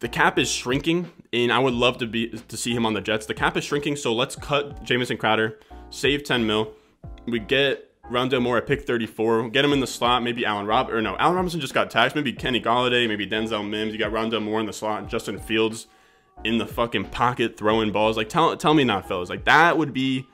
the 0.00 0.08
cap 0.08 0.38
is 0.38 0.50
shrinking, 0.50 1.10
and 1.32 1.52
I 1.52 1.58
would 1.58 1.74
love 1.74 1.98
to 1.98 2.06
be 2.06 2.28
to 2.28 2.56
see 2.56 2.74
him 2.74 2.84
on 2.84 2.94
the 2.94 3.00
Jets. 3.00 3.26
The 3.26 3.34
cap 3.34 3.56
is 3.56 3.64
shrinking, 3.64 3.96
so 3.96 4.12
let's 4.12 4.36
cut 4.36 4.84
Jamison 4.84 5.16
Crowder, 5.16 5.58
save 5.90 6.24
10 6.24 6.46
mil. 6.46 6.72
We 7.26 7.38
get 7.38 7.90
Rondale 8.10 8.42
Moore 8.42 8.58
at 8.58 8.66
pick 8.66 8.86
34. 8.86 9.50
Get 9.50 9.64
him 9.64 9.72
in 9.72 9.80
the 9.80 9.86
slot. 9.86 10.22
Maybe 10.22 10.44
Allen 10.44 10.66
Rob 10.66 10.90
or 10.90 11.00
no, 11.00 11.16
Allen 11.16 11.36
Robinson 11.36 11.60
just 11.60 11.74
got 11.74 11.90
taxed. 11.90 12.14
Maybe 12.14 12.32
Kenny 12.32 12.60
Golladay. 12.60 13.08
Maybe 13.08 13.26
Denzel 13.26 13.66
Mims. 13.68 13.92
You 13.92 13.98
got 13.98 14.12
Rondale 14.12 14.42
Moore 14.42 14.60
in 14.60 14.66
the 14.66 14.72
slot. 14.72 15.08
Justin 15.08 15.38
Fields 15.38 15.86
in 16.42 16.58
the 16.58 16.66
fucking 16.66 17.06
pocket 17.06 17.56
throwing 17.56 17.92
balls. 17.92 18.16
Like 18.16 18.28
tell 18.28 18.56
tell 18.56 18.74
me 18.74 18.84
not, 18.84 19.08
fellas. 19.08 19.28
Like 19.28 19.44
that 19.44 19.76
would 19.78 19.92
be. 19.92 20.26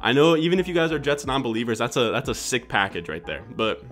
I 0.00 0.12
know 0.12 0.36
even 0.36 0.58
if 0.58 0.68
you 0.68 0.74
guys 0.74 0.92
are 0.92 0.98
Jets 0.98 1.24
non-believers, 1.24 1.78
that's 1.78 1.96
a 1.96 2.10
that's 2.10 2.28
a 2.28 2.34
sick 2.34 2.68
package 2.68 3.08
right 3.08 3.24
there. 3.24 3.42
But 3.56 3.82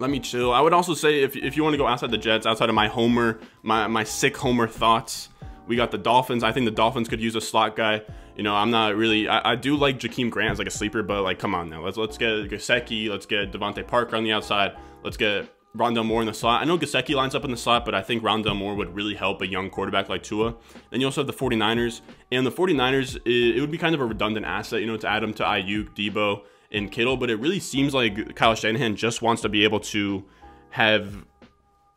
let 0.00 0.10
me 0.10 0.18
chill. 0.18 0.52
I 0.52 0.60
would 0.60 0.72
also 0.72 0.94
say 0.94 1.22
if 1.22 1.36
if 1.36 1.56
you 1.56 1.62
want 1.62 1.74
to 1.74 1.78
go 1.78 1.86
outside 1.86 2.10
the 2.10 2.18
Jets, 2.18 2.46
outside 2.46 2.68
of 2.68 2.74
my 2.74 2.88
homer, 2.88 3.38
my 3.62 3.86
my 3.86 4.04
sick 4.04 4.36
homer 4.36 4.66
thoughts. 4.66 5.28
We 5.68 5.76
got 5.76 5.92
the 5.92 5.98
Dolphins. 5.98 6.42
I 6.42 6.50
think 6.50 6.64
the 6.64 6.72
Dolphins 6.72 7.08
could 7.08 7.20
use 7.20 7.36
a 7.36 7.40
slot 7.40 7.76
guy. 7.76 8.02
You 8.36 8.42
know, 8.42 8.54
I'm 8.54 8.70
not 8.70 8.96
really. 8.96 9.28
I, 9.28 9.52
I 9.52 9.56
do 9.56 9.76
like 9.76 10.00
Jakeem 10.00 10.28
Grant 10.28 10.52
as 10.52 10.58
like 10.58 10.66
a 10.66 10.72
sleeper, 10.72 11.02
but 11.02 11.22
like, 11.22 11.38
come 11.38 11.54
on 11.54 11.70
now. 11.70 11.84
Let's 11.84 11.96
let's 11.96 12.18
get 12.18 12.50
Gesicki. 12.50 13.08
Let's 13.08 13.26
get 13.26 13.52
DeVante 13.52 13.86
Parker 13.86 14.16
on 14.16 14.24
the 14.24 14.32
outside. 14.32 14.76
Let's 15.04 15.16
get 15.16 15.48
Rondale 15.76 16.04
Moore 16.04 16.20
in 16.20 16.26
the 16.26 16.34
slot. 16.34 16.60
I 16.60 16.64
know 16.64 16.76
Gesicki 16.76 17.14
lines 17.14 17.34
up 17.34 17.44
in 17.44 17.50
the 17.50 17.56
slot, 17.56 17.84
but 17.84 17.94
I 17.94 18.02
think 18.02 18.22
Rondale 18.22 18.56
Moore 18.56 18.74
would 18.74 18.94
really 18.94 19.14
help 19.14 19.40
a 19.40 19.46
young 19.46 19.70
quarterback 19.70 20.08
like 20.08 20.22
Tua. 20.22 20.54
Then 20.90 21.00
you 21.00 21.06
also 21.06 21.22
have 21.22 21.26
the 21.26 21.32
49ers. 21.32 22.02
And 22.30 22.46
the 22.46 22.52
49ers, 22.52 23.18
it, 23.24 23.60
would 23.60 23.70
be 23.70 23.78
kind 23.78 23.94
of 23.94 24.00
a 24.00 24.04
redundant 24.04 24.44
asset, 24.44 24.80
you 24.80 24.86
know, 24.86 24.98
to 24.98 25.08
add 25.08 25.22
them 25.22 25.32
to 25.34 25.42
Aiyuk, 25.42 25.96
Deebo, 25.96 26.42
and 26.70 26.92
Kittle. 26.92 27.16
But 27.16 27.30
it 27.30 27.36
really 27.36 27.60
seems 27.60 27.94
like 27.94 28.34
Kyle 28.34 28.54
Shanahan 28.54 28.96
just 28.96 29.22
wants 29.22 29.40
to 29.42 29.48
be 29.48 29.64
able 29.64 29.80
to 29.80 30.24
have 30.70 31.24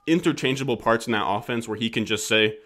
interchangeable 0.07 0.77
parts 0.77 1.07
in 1.07 1.13
that 1.13 1.27
offense 1.27 1.67
where 1.67 1.77
he 1.77 1.89
can 1.89 2.05
just 2.05 2.27
say, 2.27 2.57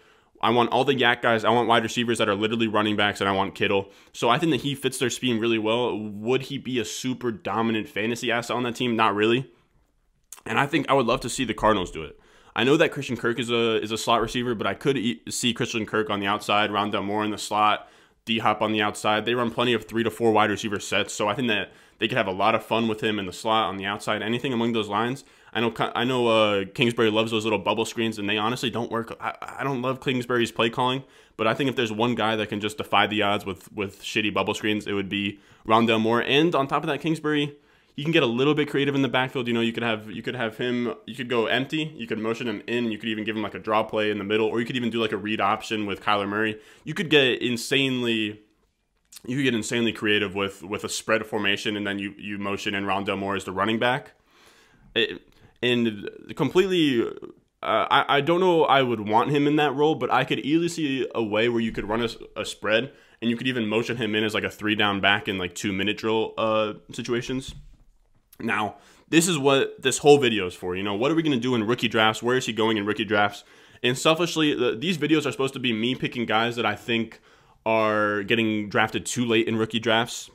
I 0.42 0.50
want 0.50 0.70
all 0.70 0.84
the 0.84 0.94
YAC 0.94 1.22
guys. 1.22 1.44
I 1.44 1.50
want 1.50 1.68
wide 1.68 1.82
receivers 1.82 2.18
that 2.18 2.28
are 2.28 2.34
literally 2.34 2.68
running 2.68 2.96
backs, 2.96 3.20
and 3.20 3.28
I 3.28 3.32
want 3.32 3.54
Kittle. 3.54 3.90
So 4.12 4.30
I 4.30 4.38
think 4.38 4.52
that 4.52 4.60
he 4.62 4.74
fits 4.74 4.98
their 4.98 5.10
scheme 5.10 5.38
really 5.38 5.58
well. 5.58 5.98
Would 5.98 6.42
he 6.42 6.56
be 6.56 6.78
a 6.78 6.84
super 6.84 7.30
dominant 7.30 7.88
fantasy 7.88 8.30
asset 8.30 8.56
on 8.56 8.62
that 8.62 8.76
team? 8.76 8.96
Not 8.96 9.14
really. 9.14 9.50
And 10.50 10.58
I 10.58 10.66
think 10.66 10.90
I 10.90 10.94
would 10.94 11.06
love 11.06 11.20
to 11.20 11.28
see 11.28 11.44
the 11.44 11.54
Cardinals 11.54 11.92
do 11.92 12.02
it. 12.02 12.18
I 12.56 12.64
know 12.64 12.76
that 12.76 12.90
Christian 12.90 13.16
Kirk 13.16 13.38
is 13.38 13.50
a 13.50 13.80
is 13.80 13.92
a 13.92 13.96
slot 13.96 14.20
receiver, 14.20 14.56
but 14.56 14.66
I 14.66 14.74
could 14.74 14.98
see 15.28 15.54
Christian 15.54 15.86
Kirk 15.86 16.10
on 16.10 16.18
the 16.18 16.26
outside, 16.26 16.70
Rondale 16.70 17.04
Moore 17.04 17.24
in 17.24 17.30
the 17.30 17.38
slot, 17.38 17.88
D 18.24 18.40
Hop 18.40 18.60
on 18.60 18.72
the 18.72 18.82
outside. 18.82 19.24
They 19.24 19.34
run 19.34 19.52
plenty 19.52 19.74
of 19.74 19.84
three 19.84 20.02
to 20.02 20.10
four 20.10 20.32
wide 20.32 20.50
receiver 20.50 20.80
sets, 20.80 21.14
so 21.14 21.28
I 21.28 21.36
think 21.36 21.46
that 21.46 21.70
they 21.98 22.08
could 22.08 22.18
have 22.18 22.26
a 22.26 22.32
lot 22.32 22.56
of 22.56 22.64
fun 22.64 22.88
with 22.88 23.00
him 23.00 23.20
in 23.20 23.26
the 23.26 23.32
slot 23.32 23.68
on 23.68 23.76
the 23.76 23.84
outside. 23.84 24.22
Anything 24.22 24.52
among 24.52 24.72
those 24.72 24.88
lines. 24.88 25.22
I 25.52 25.60
know 25.60 25.72
I 25.78 26.02
know 26.02 26.26
uh, 26.26 26.64
Kingsbury 26.74 27.12
loves 27.12 27.30
those 27.30 27.44
little 27.44 27.60
bubble 27.60 27.84
screens, 27.84 28.18
and 28.18 28.28
they 28.28 28.36
honestly 28.36 28.70
don't 28.70 28.90
work. 28.90 29.16
I, 29.20 29.36
I 29.60 29.62
don't 29.62 29.82
love 29.82 30.00
Kingsbury's 30.00 30.50
play 30.50 30.68
calling, 30.68 31.04
but 31.36 31.46
I 31.46 31.54
think 31.54 31.70
if 31.70 31.76
there's 31.76 31.92
one 31.92 32.16
guy 32.16 32.34
that 32.34 32.48
can 32.48 32.60
just 32.60 32.76
defy 32.76 33.06
the 33.06 33.22
odds 33.22 33.46
with 33.46 33.72
with 33.72 34.02
shitty 34.02 34.34
bubble 34.34 34.54
screens, 34.54 34.88
it 34.88 34.94
would 34.94 35.08
be 35.08 35.38
Rondale 35.64 36.00
Moore. 36.00 36.24
And 36.24 36.56
on 36.56 36.66
top 36.66 36.82
of 36.82 36.88
that, 36.88 37.00
Kingsbury 37.00 37.56
you 37.96 38.04
can 38.04 38.12
get 38.12 38.22
a 38.22 38.26
little 38.26 38.54
bit 38.54 38.68
creative 38.68 38.94
in 38.94 39.02
the 39.02 39.08
backfield. 39.08 39.46
You 39.46 39.54
know, 39.54 39.60
you 39.60 39.72
could 39.72 39.82
have 39.82 40.10
you 40.10 40.22
could 40.22 40.34
have 40.34 40.56
him. 40.56 40.94
You 41.06 41.14
could 41.14 41.28
go 41.28 41.46
empty. 41.46 41.92
You 41.96 42.06
could 42.06 42.18
motion 42.18 42.48
him 42.48 42.62
in. 42.66 42.90
You 42.90 42.98
could 42.98 43.08
even 43.08 43.24
give 43.24 43.36
him 43.36 43.42
like 43.42 43.54
a 43.54 43.58
draw 43.58 43.82
play 43.82 44.10
in 44.10 44.18
the 44.18 44.24
middle, 44.24 44.46
or 44.46 44.60
you 44.60 44.66
could 44.66 44.76
even 44.76 44.90
do 44.90 45.00
like 45.00 45.12
a 45.12 45.16
read 45.16 45.40
option 45.40 45.86
with 45.86 46.00
Kyler 46.00 46.28
Murray. 46.28 46.60
You 46.84 46.94
could 46.94 47.10
get 47.10 47.42
insanely. 47.42 48.40
You 49.26 49.36
could 49.36 49.44
get 49.44 49.54
insanely 49.54 49.92
creative 49.92 50.34
with 50.34 50.62
with 50.62 50.84
a 50.84 50.88
spread 50.88 51.26
formation, 51.26 51.76
and 51.76 51.86
then 51.86 51.98
you 51.98 52.14
you 52.16 52.38
motion 52.38 52.74
in 52.74 52.84
Rondale 52.84 53.18
Moore 53.18 53.36
as 53.36 53.44
the 53.44 53.52
running 53.52 53.78
back. 53.78 54.12
It, 54.94 55.22
and 55.62 56.08
completely 56.36 57.06
uh, 57.62 57.86
I, 57.90 58.04
I 58.16 58.20
don't 58.22 58.40
know 58.40 58.64
I 58.64 58.82
would 58.82 59.06
want 59.06 59.30
him 59.30 59.46
in 59.46 59.56
that 59.56 59.74
role, 59.74 59.94
but 59.94 60.10
I 60.10 60.24
could 60.24 60.40
easily 60.40 60.68
see 60.68 61.06
a 61.14 61.22
way 61.22 61.48
where 61.48 61.60
you 61.60 61.72
could 61.72 61.88
run 61.88 62.02
a, 62.02 62.40
a 62.40 62.44
spread 62.44 62.92
and 63.20 63.30
you 63.30 63.36
could 63.36 63.46
even 63.46 63.68
motion 63.68 63.98
him 63.98 64.14
in 64.14 64.24
as 64.24 64.34
like 64.34 64.44
a 64.44 64.50
three 64.50 64.74
down 64.74 65.00
back 65.00 65.28
in 65.28 65.38
like 65.38 65.54
two 65.54 65.72
minute 65.72 65.98
drill 65.98 66.32
uh, 66.38 66.74
situations. 66.92 67.54
Now, 68.42 68.76
this 69.08 69.28
is 69.28 69.38
what 69.38 69.82
this 69.82 69.98
whole 69.98 70.18
video 70.18 70.46
is 70.46 70.54
for. 70.54 70.76
You 70.76 70.82
know, 70.82 70.94
what 70.94 71.10
are 71.10 71.14
we 71.14 71.22
going 71.22 71.36
to 71.36 71.40
do 71.40 71.54
in 71.54 71.66
rookie 71.66 71.88
drafts? 71.88 72.22
Where 72.22 72.36
is 72.36 72.46
he 72.46 72.52
going 72.52 72.76
in 72.76 72.86
rookie 72.86 73.04
drafts? 73.04 73.44
And 73.82 73.96
selfishly, 73.96 74.54
the, 74.54 74.76
these 74.76 74.98
videos 74.98 75.26
are 75.26 75.32
supposed 75.32 75.54
to 75.54 75.60
be 75.60 75.72
me 75.72 75.94
picking 75.94 76.26
guys 76.26 76.56
that 76.56 76.66
I 76.66 76.76
think 76.76 77.20
are 77.66 78.22
getting 78.22 78.68
drafted 78.68 79.06
too 79.06 79.24
late 79.24 79.48
in 79.48 79.56
rookie 79.56 79.80
drafts. 79.80 80.30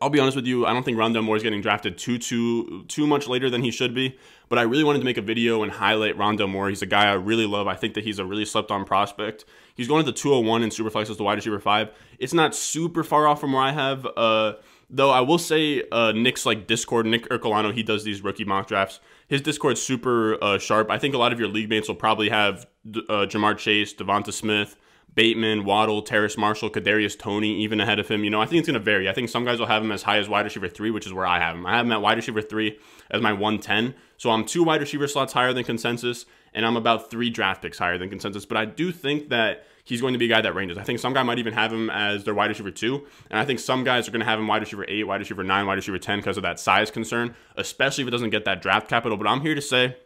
I'll 0.00 0.10
be 0.10 0.20
honest 0.20 0.36
with 0.36 0.46
you, 0.46 0.66
I 0.66 0.72
don't 0.72 0.84
think 0.84 0.98
Rondale 0.98 1.24
Moore 1.24 1.36
is 1.36 1.42
getting 1.42 1.62
drafted 1.62 1.96
too 1.96 2.18
too 2.18 2.84
too 2.88 3.06
much 3.06 3.26
later 3.26 3.48
than 3.48 3.62
he 3.62 3.70
should 3.70 3.94
be. 3.94 4.18
But 4.48 4.58
I 4.58 4.62
really 4.62 4.84
wanted 4.84 5.00
to 5.00 5.04
make 5.04 5.16
a 5.16 5.22
video 5.22 5.62
and 5.62 5.72
highlight 5.72 6.16
Rondale 6.16 6.48
Moore. 6.48 6.68
He's 6.68 6.82
a 6.82 6.86
guy 6.86 7.06
I 7.06 7.14
really 7.14 7.46
love. 7.46 7.66
I 7.66 7.74
think 7.74 7.94
that 7.94 8.04
he's 8.04 8.18
a 8.18 8.24
really 8.24 8.44
slept 8.44 8.70
on 8.70 8.84
prospect. 8.84 9.44
He's 9.74 9.88
going 9.88 10.04
to 10.04 10.10
the 10.10 10.16
201 10.16 10.62
in 10.62 10.70
Superflex 10.70 11.10
as 11.10 11.16
the 11.16 11.24
wide 11.24 11.36
receiver 11.36 11.58
five. 11.58 11.90
It's 12.18 12.34
not 12.34 12.54
super 12.54 13.02
far 13.02 13.26
off 13.26 13.40
from 13.40 13.52
where 13.52 13.62
I 13.62 13.72
have. 13.72 14.06
Uh, 14.16 14.54
Though 14.90 15.10
I 15.10 15.20
will 15.20 15.38
say, 15.38 15.82
uh, 15.92 16.12
Nick's 16.12 16.46
like 16.46 16.66
Discord, 16.66 17.04
Nick 17.06 17.28
Ercolano, 17.28 17.74
he 17.74 17.82
does 17.82 18.04
these 18.04 18.22
rookie 18.22 18.44
mock 18.44 18.68
drafts. 18.68 19.00
His 19.26 19.42
Discord's 19.42 19.82
super 19.82 20.42
uh, 20.42 20.58
sharp. 20.58 20.90
I 20.90 20.98
think 20.98 21.14
a 21.14 21.18
lot 21.18 21.32
of 21.32 21.38
your 21.38 21.48
league 21.48 21.68
mates 21.68 21.88
will 21.88 21.94
probably 21.94 22.30
have 22.30 22.66
uh, 22.86 23.26
Ja'Marr 23.26 23.58
Chase, 23.58 23.92
Devonta 23.92 24.32
Smith, 24.32 24.76
Bateman, 25.14 25.64
Waddle, 25.64 26.00
Terrace 26.02 26.38
Marshall, 26.38 26.70
Kadarius 26.70 27.18
Toney, 27.18 27.60
even 27.62 27.80
ahead 27.80 27.98
of 27.98 28.08
him. 28.08 28.24
You 28.24 28.30
know, 28.30 28.40
I 28.40 28.46
think 28.46 28.60
it's 28.60 28.68
going 28.68 28.78
to 28.78 28.84
vary. 28.84 29.08
I 29.08 29.12
think 29.12 29.28
some 29.28 29.44
guys 29.44 29.58
will 29.58 29.66
have 29.66 29.82
him 29.82 29.92
as 29.92 30.04
high 30.04 30.18
as 30.18 30.28
wide 30.28 30.44
receiver 30.44 30.68
three, 30.68 30.90
which 30.90 31.06
is 31.06 31.12
where 31.12 31.26
I 31.26 31.38
have 31.38 31.56
him. 31.56 31.66
I 31.66 31.76
have 31.76 31.84
him 31.84 31.92
at 31.92 32.00
wide 32.00 32.16
receiver 32.16 32.40
three 32.40 32.78
as 33.10 33.20
my 33.20 33.32
110. 33.32 33.94
So 34.16 34.30
I'm 34.30 34.44
two 34.44 34.62
wide 34.62 34.80
receiver 34.80 35.08
slots 35.08 35.32
higher 35.32 35.52
than 35.52 35.64
consensus, 35.64 36.24
and 36.54 36.64
I'm 36.64 36.76
about 36.76 37.10
three 37.10 37.30
draft 37.30 37.62
picks 37.62 37.78
higher 37.78 37.98
than 37.98 38.08
consensus. 38.08 38.46
But 38.46 38.56
I 38.56 38.64
do 38.64 38.92
think 38.92 39.28
that 39.28 39.66
he's 39.88 40.02
going 40.02 40.12
to 40.12 40.18
be 40.18 40.26
a 40.26 40.28
guy 40.28 40.40
that 40.42 40.54
ranges. 40.54 40.76
I 40.76 40.82
think 40.82 40.98
some 40.98 41.14
guy 41.14 41.22
might 41.22 41.38
even 41.38 41.54
have 41.54 41.72
him 41.72 41.88
as 41.88 42.24
their 42.24 42.34
wide 42.34 42.50
receiver 42.50 42.70
two, 42.70 43.06
and 43.30 43.40
I 43.40 43.44
think 43.44 43.58
some 43.58 43.84
guys 43.84 44.06
are 44.06 44.10
going 44.10 44.20
to 44.20 44.26
have 44.26 44.38
him 44.38 44.46
wide 44.46 44.60
receiver 44.60 44.84
eight, 44.86 45.04
wide 45.04 45.20
receiver 45.20 45.42
nine, 45.42 45.66
wide 45.66 45.76
receiver 45.76 45.98
ten 45.98 46.18
because 46.18 46.36
of 46.36 46.42
that 46.42 46.60
size 46.60 46.90
concern, 46.90 47.34
especially 47.56 48.02
if 48.02 48.08
it 48.08 48.10
doesn't 48.10 48.30
get 48.30 48.44
that 48.44 48.60
draft 48.60 48.88
capital. 48.88 49.16
But 49.16 49.26
I'm 49.26 49.40
here 49.40 49.54
to 49.54 49.62
say, 49.62 49.96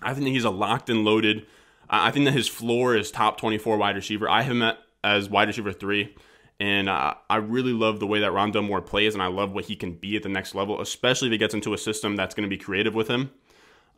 I 0.00 0.14
think 0.14 0.28
he's 0.28 0.44
a 0.44 0.50
locked 0.50 0.88
and 0.88 1.04
loaded. 1.04 1.46
I 1.90 2.10
think 2.10 2.24
that 2.24 2.32
his 2.32 2.48
floor 2.48 2.96
is 2.96 3.10
top 3.10 3.38
24 3.38 3.76
wide 3.76 3.96
receiver. 3.96 4.28
I 4.28 4.42
have 4.42 4.52
him 4.52 4.62
at, 4.62 4.78
as 5.04 5.28
wide 5.28 5.48
receiver 5.48 5.72
three. 5.72 6.16
And 6.58 6.88
uh, 6.88 7.14
I 7.28 7.36
really 7.36 7.72
love 7.72 7.98
the 7.98 8.06
way 8.06 8.20
that 8.20 8.30
Rondale 8.30 8.64
Moore 8.64 8.80
plays, 8.80 9.14
and 9.14 9.22
I 9.22 9.26
love 9.26 9.52
what 9.52 9.64
he 9.64 9.74
can 9.74 9.94
be 9.94 10.14
at 10.14 10.22
the 10.22 10.28
next 10.28 10.54
level, 10.54 10.80
especially 10.80 11.26
if 11.26 11.32
he 11.32 11.38
gets 11.38 11.54
into 11.54 11.74
a 11.74 11.78
system 11.78 12.14
that's 12.14 12.36
going 12.36 12.48
to 12.48 12.48
be 12.48 12.62
creative 12.62 12.94
with 12.94 13.08
him. 13.08 13.32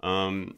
Um, 0.03 0.57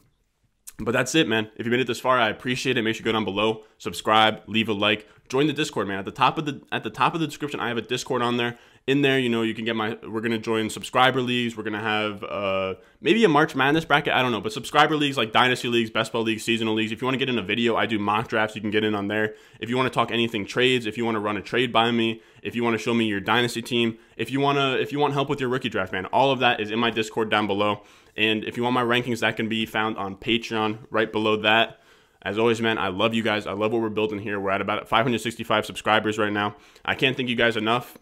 but 0.78 0.92
that's 0.92 1.14
it, 1.14 1.28
man. 1.28 1.50
If 1.56 1.64
you 1.64 1.70
made 1.70 1.80
it 1.80 1.86
this 1.86 2.00
far, 2.00 2.18
I 2.18 2.28
appreciate 2.28 2.76
it. 2.76 2.82
Make 2.82 2.96
sure 2.96 3.00
you 3.00 3.04
go 3.04 3.12
down 3.12 3.24
below, 3.24 3.64
subscribe, 3.78 4.42
leave 4.46 4.68
a 4.68 4.72
like, 4.72 5.08
join 5.28 5.46
the 5.46 5.52
Discord, 5.52 5.88
man. 5.88 5.98
At 5.98 6.04
the 6.04 6.10
top 6.10 6.38
of 6.38 6.44
the 6.44 6.60
at 6.70 6.82
the 6.82 6.90
top 6.90 7.14
of 7.14 7.20
the 7.20 7.26
description, 7.26 7.60
I 7.60 7.68
have 7.68 7.78
a 7.78 7.82
Discord 7.82 8.22
on 8.22 8.36
there. 8.36 8.58
In 8.86 9.02
there, 9.02 9.18
you 9.18 9.28
know, 9.28 9.42
you 9.42 9.52
can 9.52 9.64
get 9.64 9.74
my. 9.74 9.98
We're 10.06 10.20
gonna 10.20 10.38
join 10.38 10.70
subscriber 10.70 11.20
leagues. 11.20 11.56
We're 11.56 11.64
gonna 11.64 11.80
have 11.80 12.22
uh, 12.22 12.74
maybe 13.00 13.24
a 13.24 13.28
March 13.28 13.56
Madness 13.56 13.84
bracket. 13.84 14.12
I 14.12 14.22
don't 14.22 14.30
know, 14.30 14.40
but 14.40 14.52
subscriber 14.52 14.96
leagues 14.96 15.16
like 15.16 15.32
dynasty 15.32 15.66
leagues, 15.66 15.90
best 15.90 16.12
ball 16.12 16.22
leagues, 16.22 16.44
seasonal 16.44 16.74
leagues. 16.74 16.92
If 16.92 17.00
you 17.00 17.06
want 17.06 17.16
to 17.16 17.18
get 17.18 17.28
in 17.28 17.36
a 17.36 17.42
video, 17.42 17.74
I 17.74 17.86
do 17.86 17.98
mock 17.98 18.28
drafts. 18.28 18.54
You 18.54 18.60
can 18.60 18.70
get 18.70 18.84
in 18.84 18.94
on 18.94 19.08
there. 19.08 19.34
If 19.60 19.68
you 19.68 19.76
want 19.76 19.92
to 19.92 19.94
talk 19.94 20.12
anything 20.12 20.46
trades, 20.46 20.86
if 20.86 20.96
you 20.96 21.04
want 21.04 21.16
to 21.16 21.20
run 21.20 21.36
a 21.36 21.42
trade 21.42 21.72
by 21.72 21.90
me, 21.90 22.22
if 22.42 22.54
you 22.54 22.62
want 22.62 22.74
to 22.74 22.78
show 22.78 22.94
me 22.94 23.06
your 23.06 23.20
dynasty 23.20 23.60
team, 23.60 23.98
if 24.16 24.30
you 24.30 24.38
wanna, 24.38 24.76
if 24.76 24.92
you 24.92 25.00
want 25.00 25.14
help 25.14 25.28
with 25.28 25.40
your 25.40 25.48
rookie 25.48 25.68
draft, 25.68 25.92
man, 25.92 26.06
all 26.06 26.30
of 26.30 26.38
that 26.38 26.60
is 26.60 26.70
in 26.70 26.78
my 26.78 26.90
Discord 26.90 27.28
down 27.28 27.48
below. 27.48 27.82
And 28.16 28.44
if 28.44 28.56
you 28.56 28.62
want 28.62 28.74
my 28.74 28.84
rankings, 28.84 29.18
that 29.20 29.36
can 29.36 29.48
be 29.48 29.66
found 29.66 29.96
on 29.96 30.16
Patreon 30.16 30.78
right 30.90 31.10
below 31.10 31.36
that. 31.38 31.80
As 32.22 32.38
always, 32.38 32.60
man, 32.60 32.78
I 32.78 32.88
love 32.88 33.14
you 33.14 33.22
guys. 33.22 33.46
I 33.46 33.52
love 33.52 33.72
what 33.72 33.82
we're 33.82 33.88
building 33.88 34.20
here. 34.20 34.38
We're 34.40 34.50
at 34.50 34.60
about 34.60 34.88
565 34.88 35.66
subscribers 35.66 36.18
right 36.18 36.32
now. 36.32 36.56
I 36.84 36.94
can't 36.94 37.16
thank 37.16 37.28
you 37.28 37.36
guys 37.36 37.56
enough. 37.56 37.98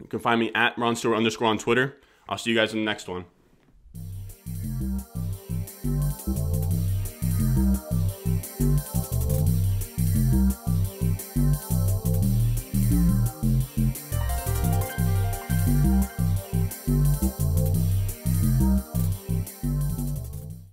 You 0.00 0.08
can 0.08 0.18
find 0.18 0.40
me 0.40 0.50
at 0.54 0.76
Ron 0.78 0.96
Stewart 0.96 1.16
underscore 1.16 1.48
on 1.48 1.58
Twitter. 1.58 1.96
I'll 2.28 2.38
see 2.38 2.50
you 2.50 2.56
guys 2.56 2.72
in 2.72 2.80
the 2.80 2.84
next 2.84 3.08
one. 3.08 3.26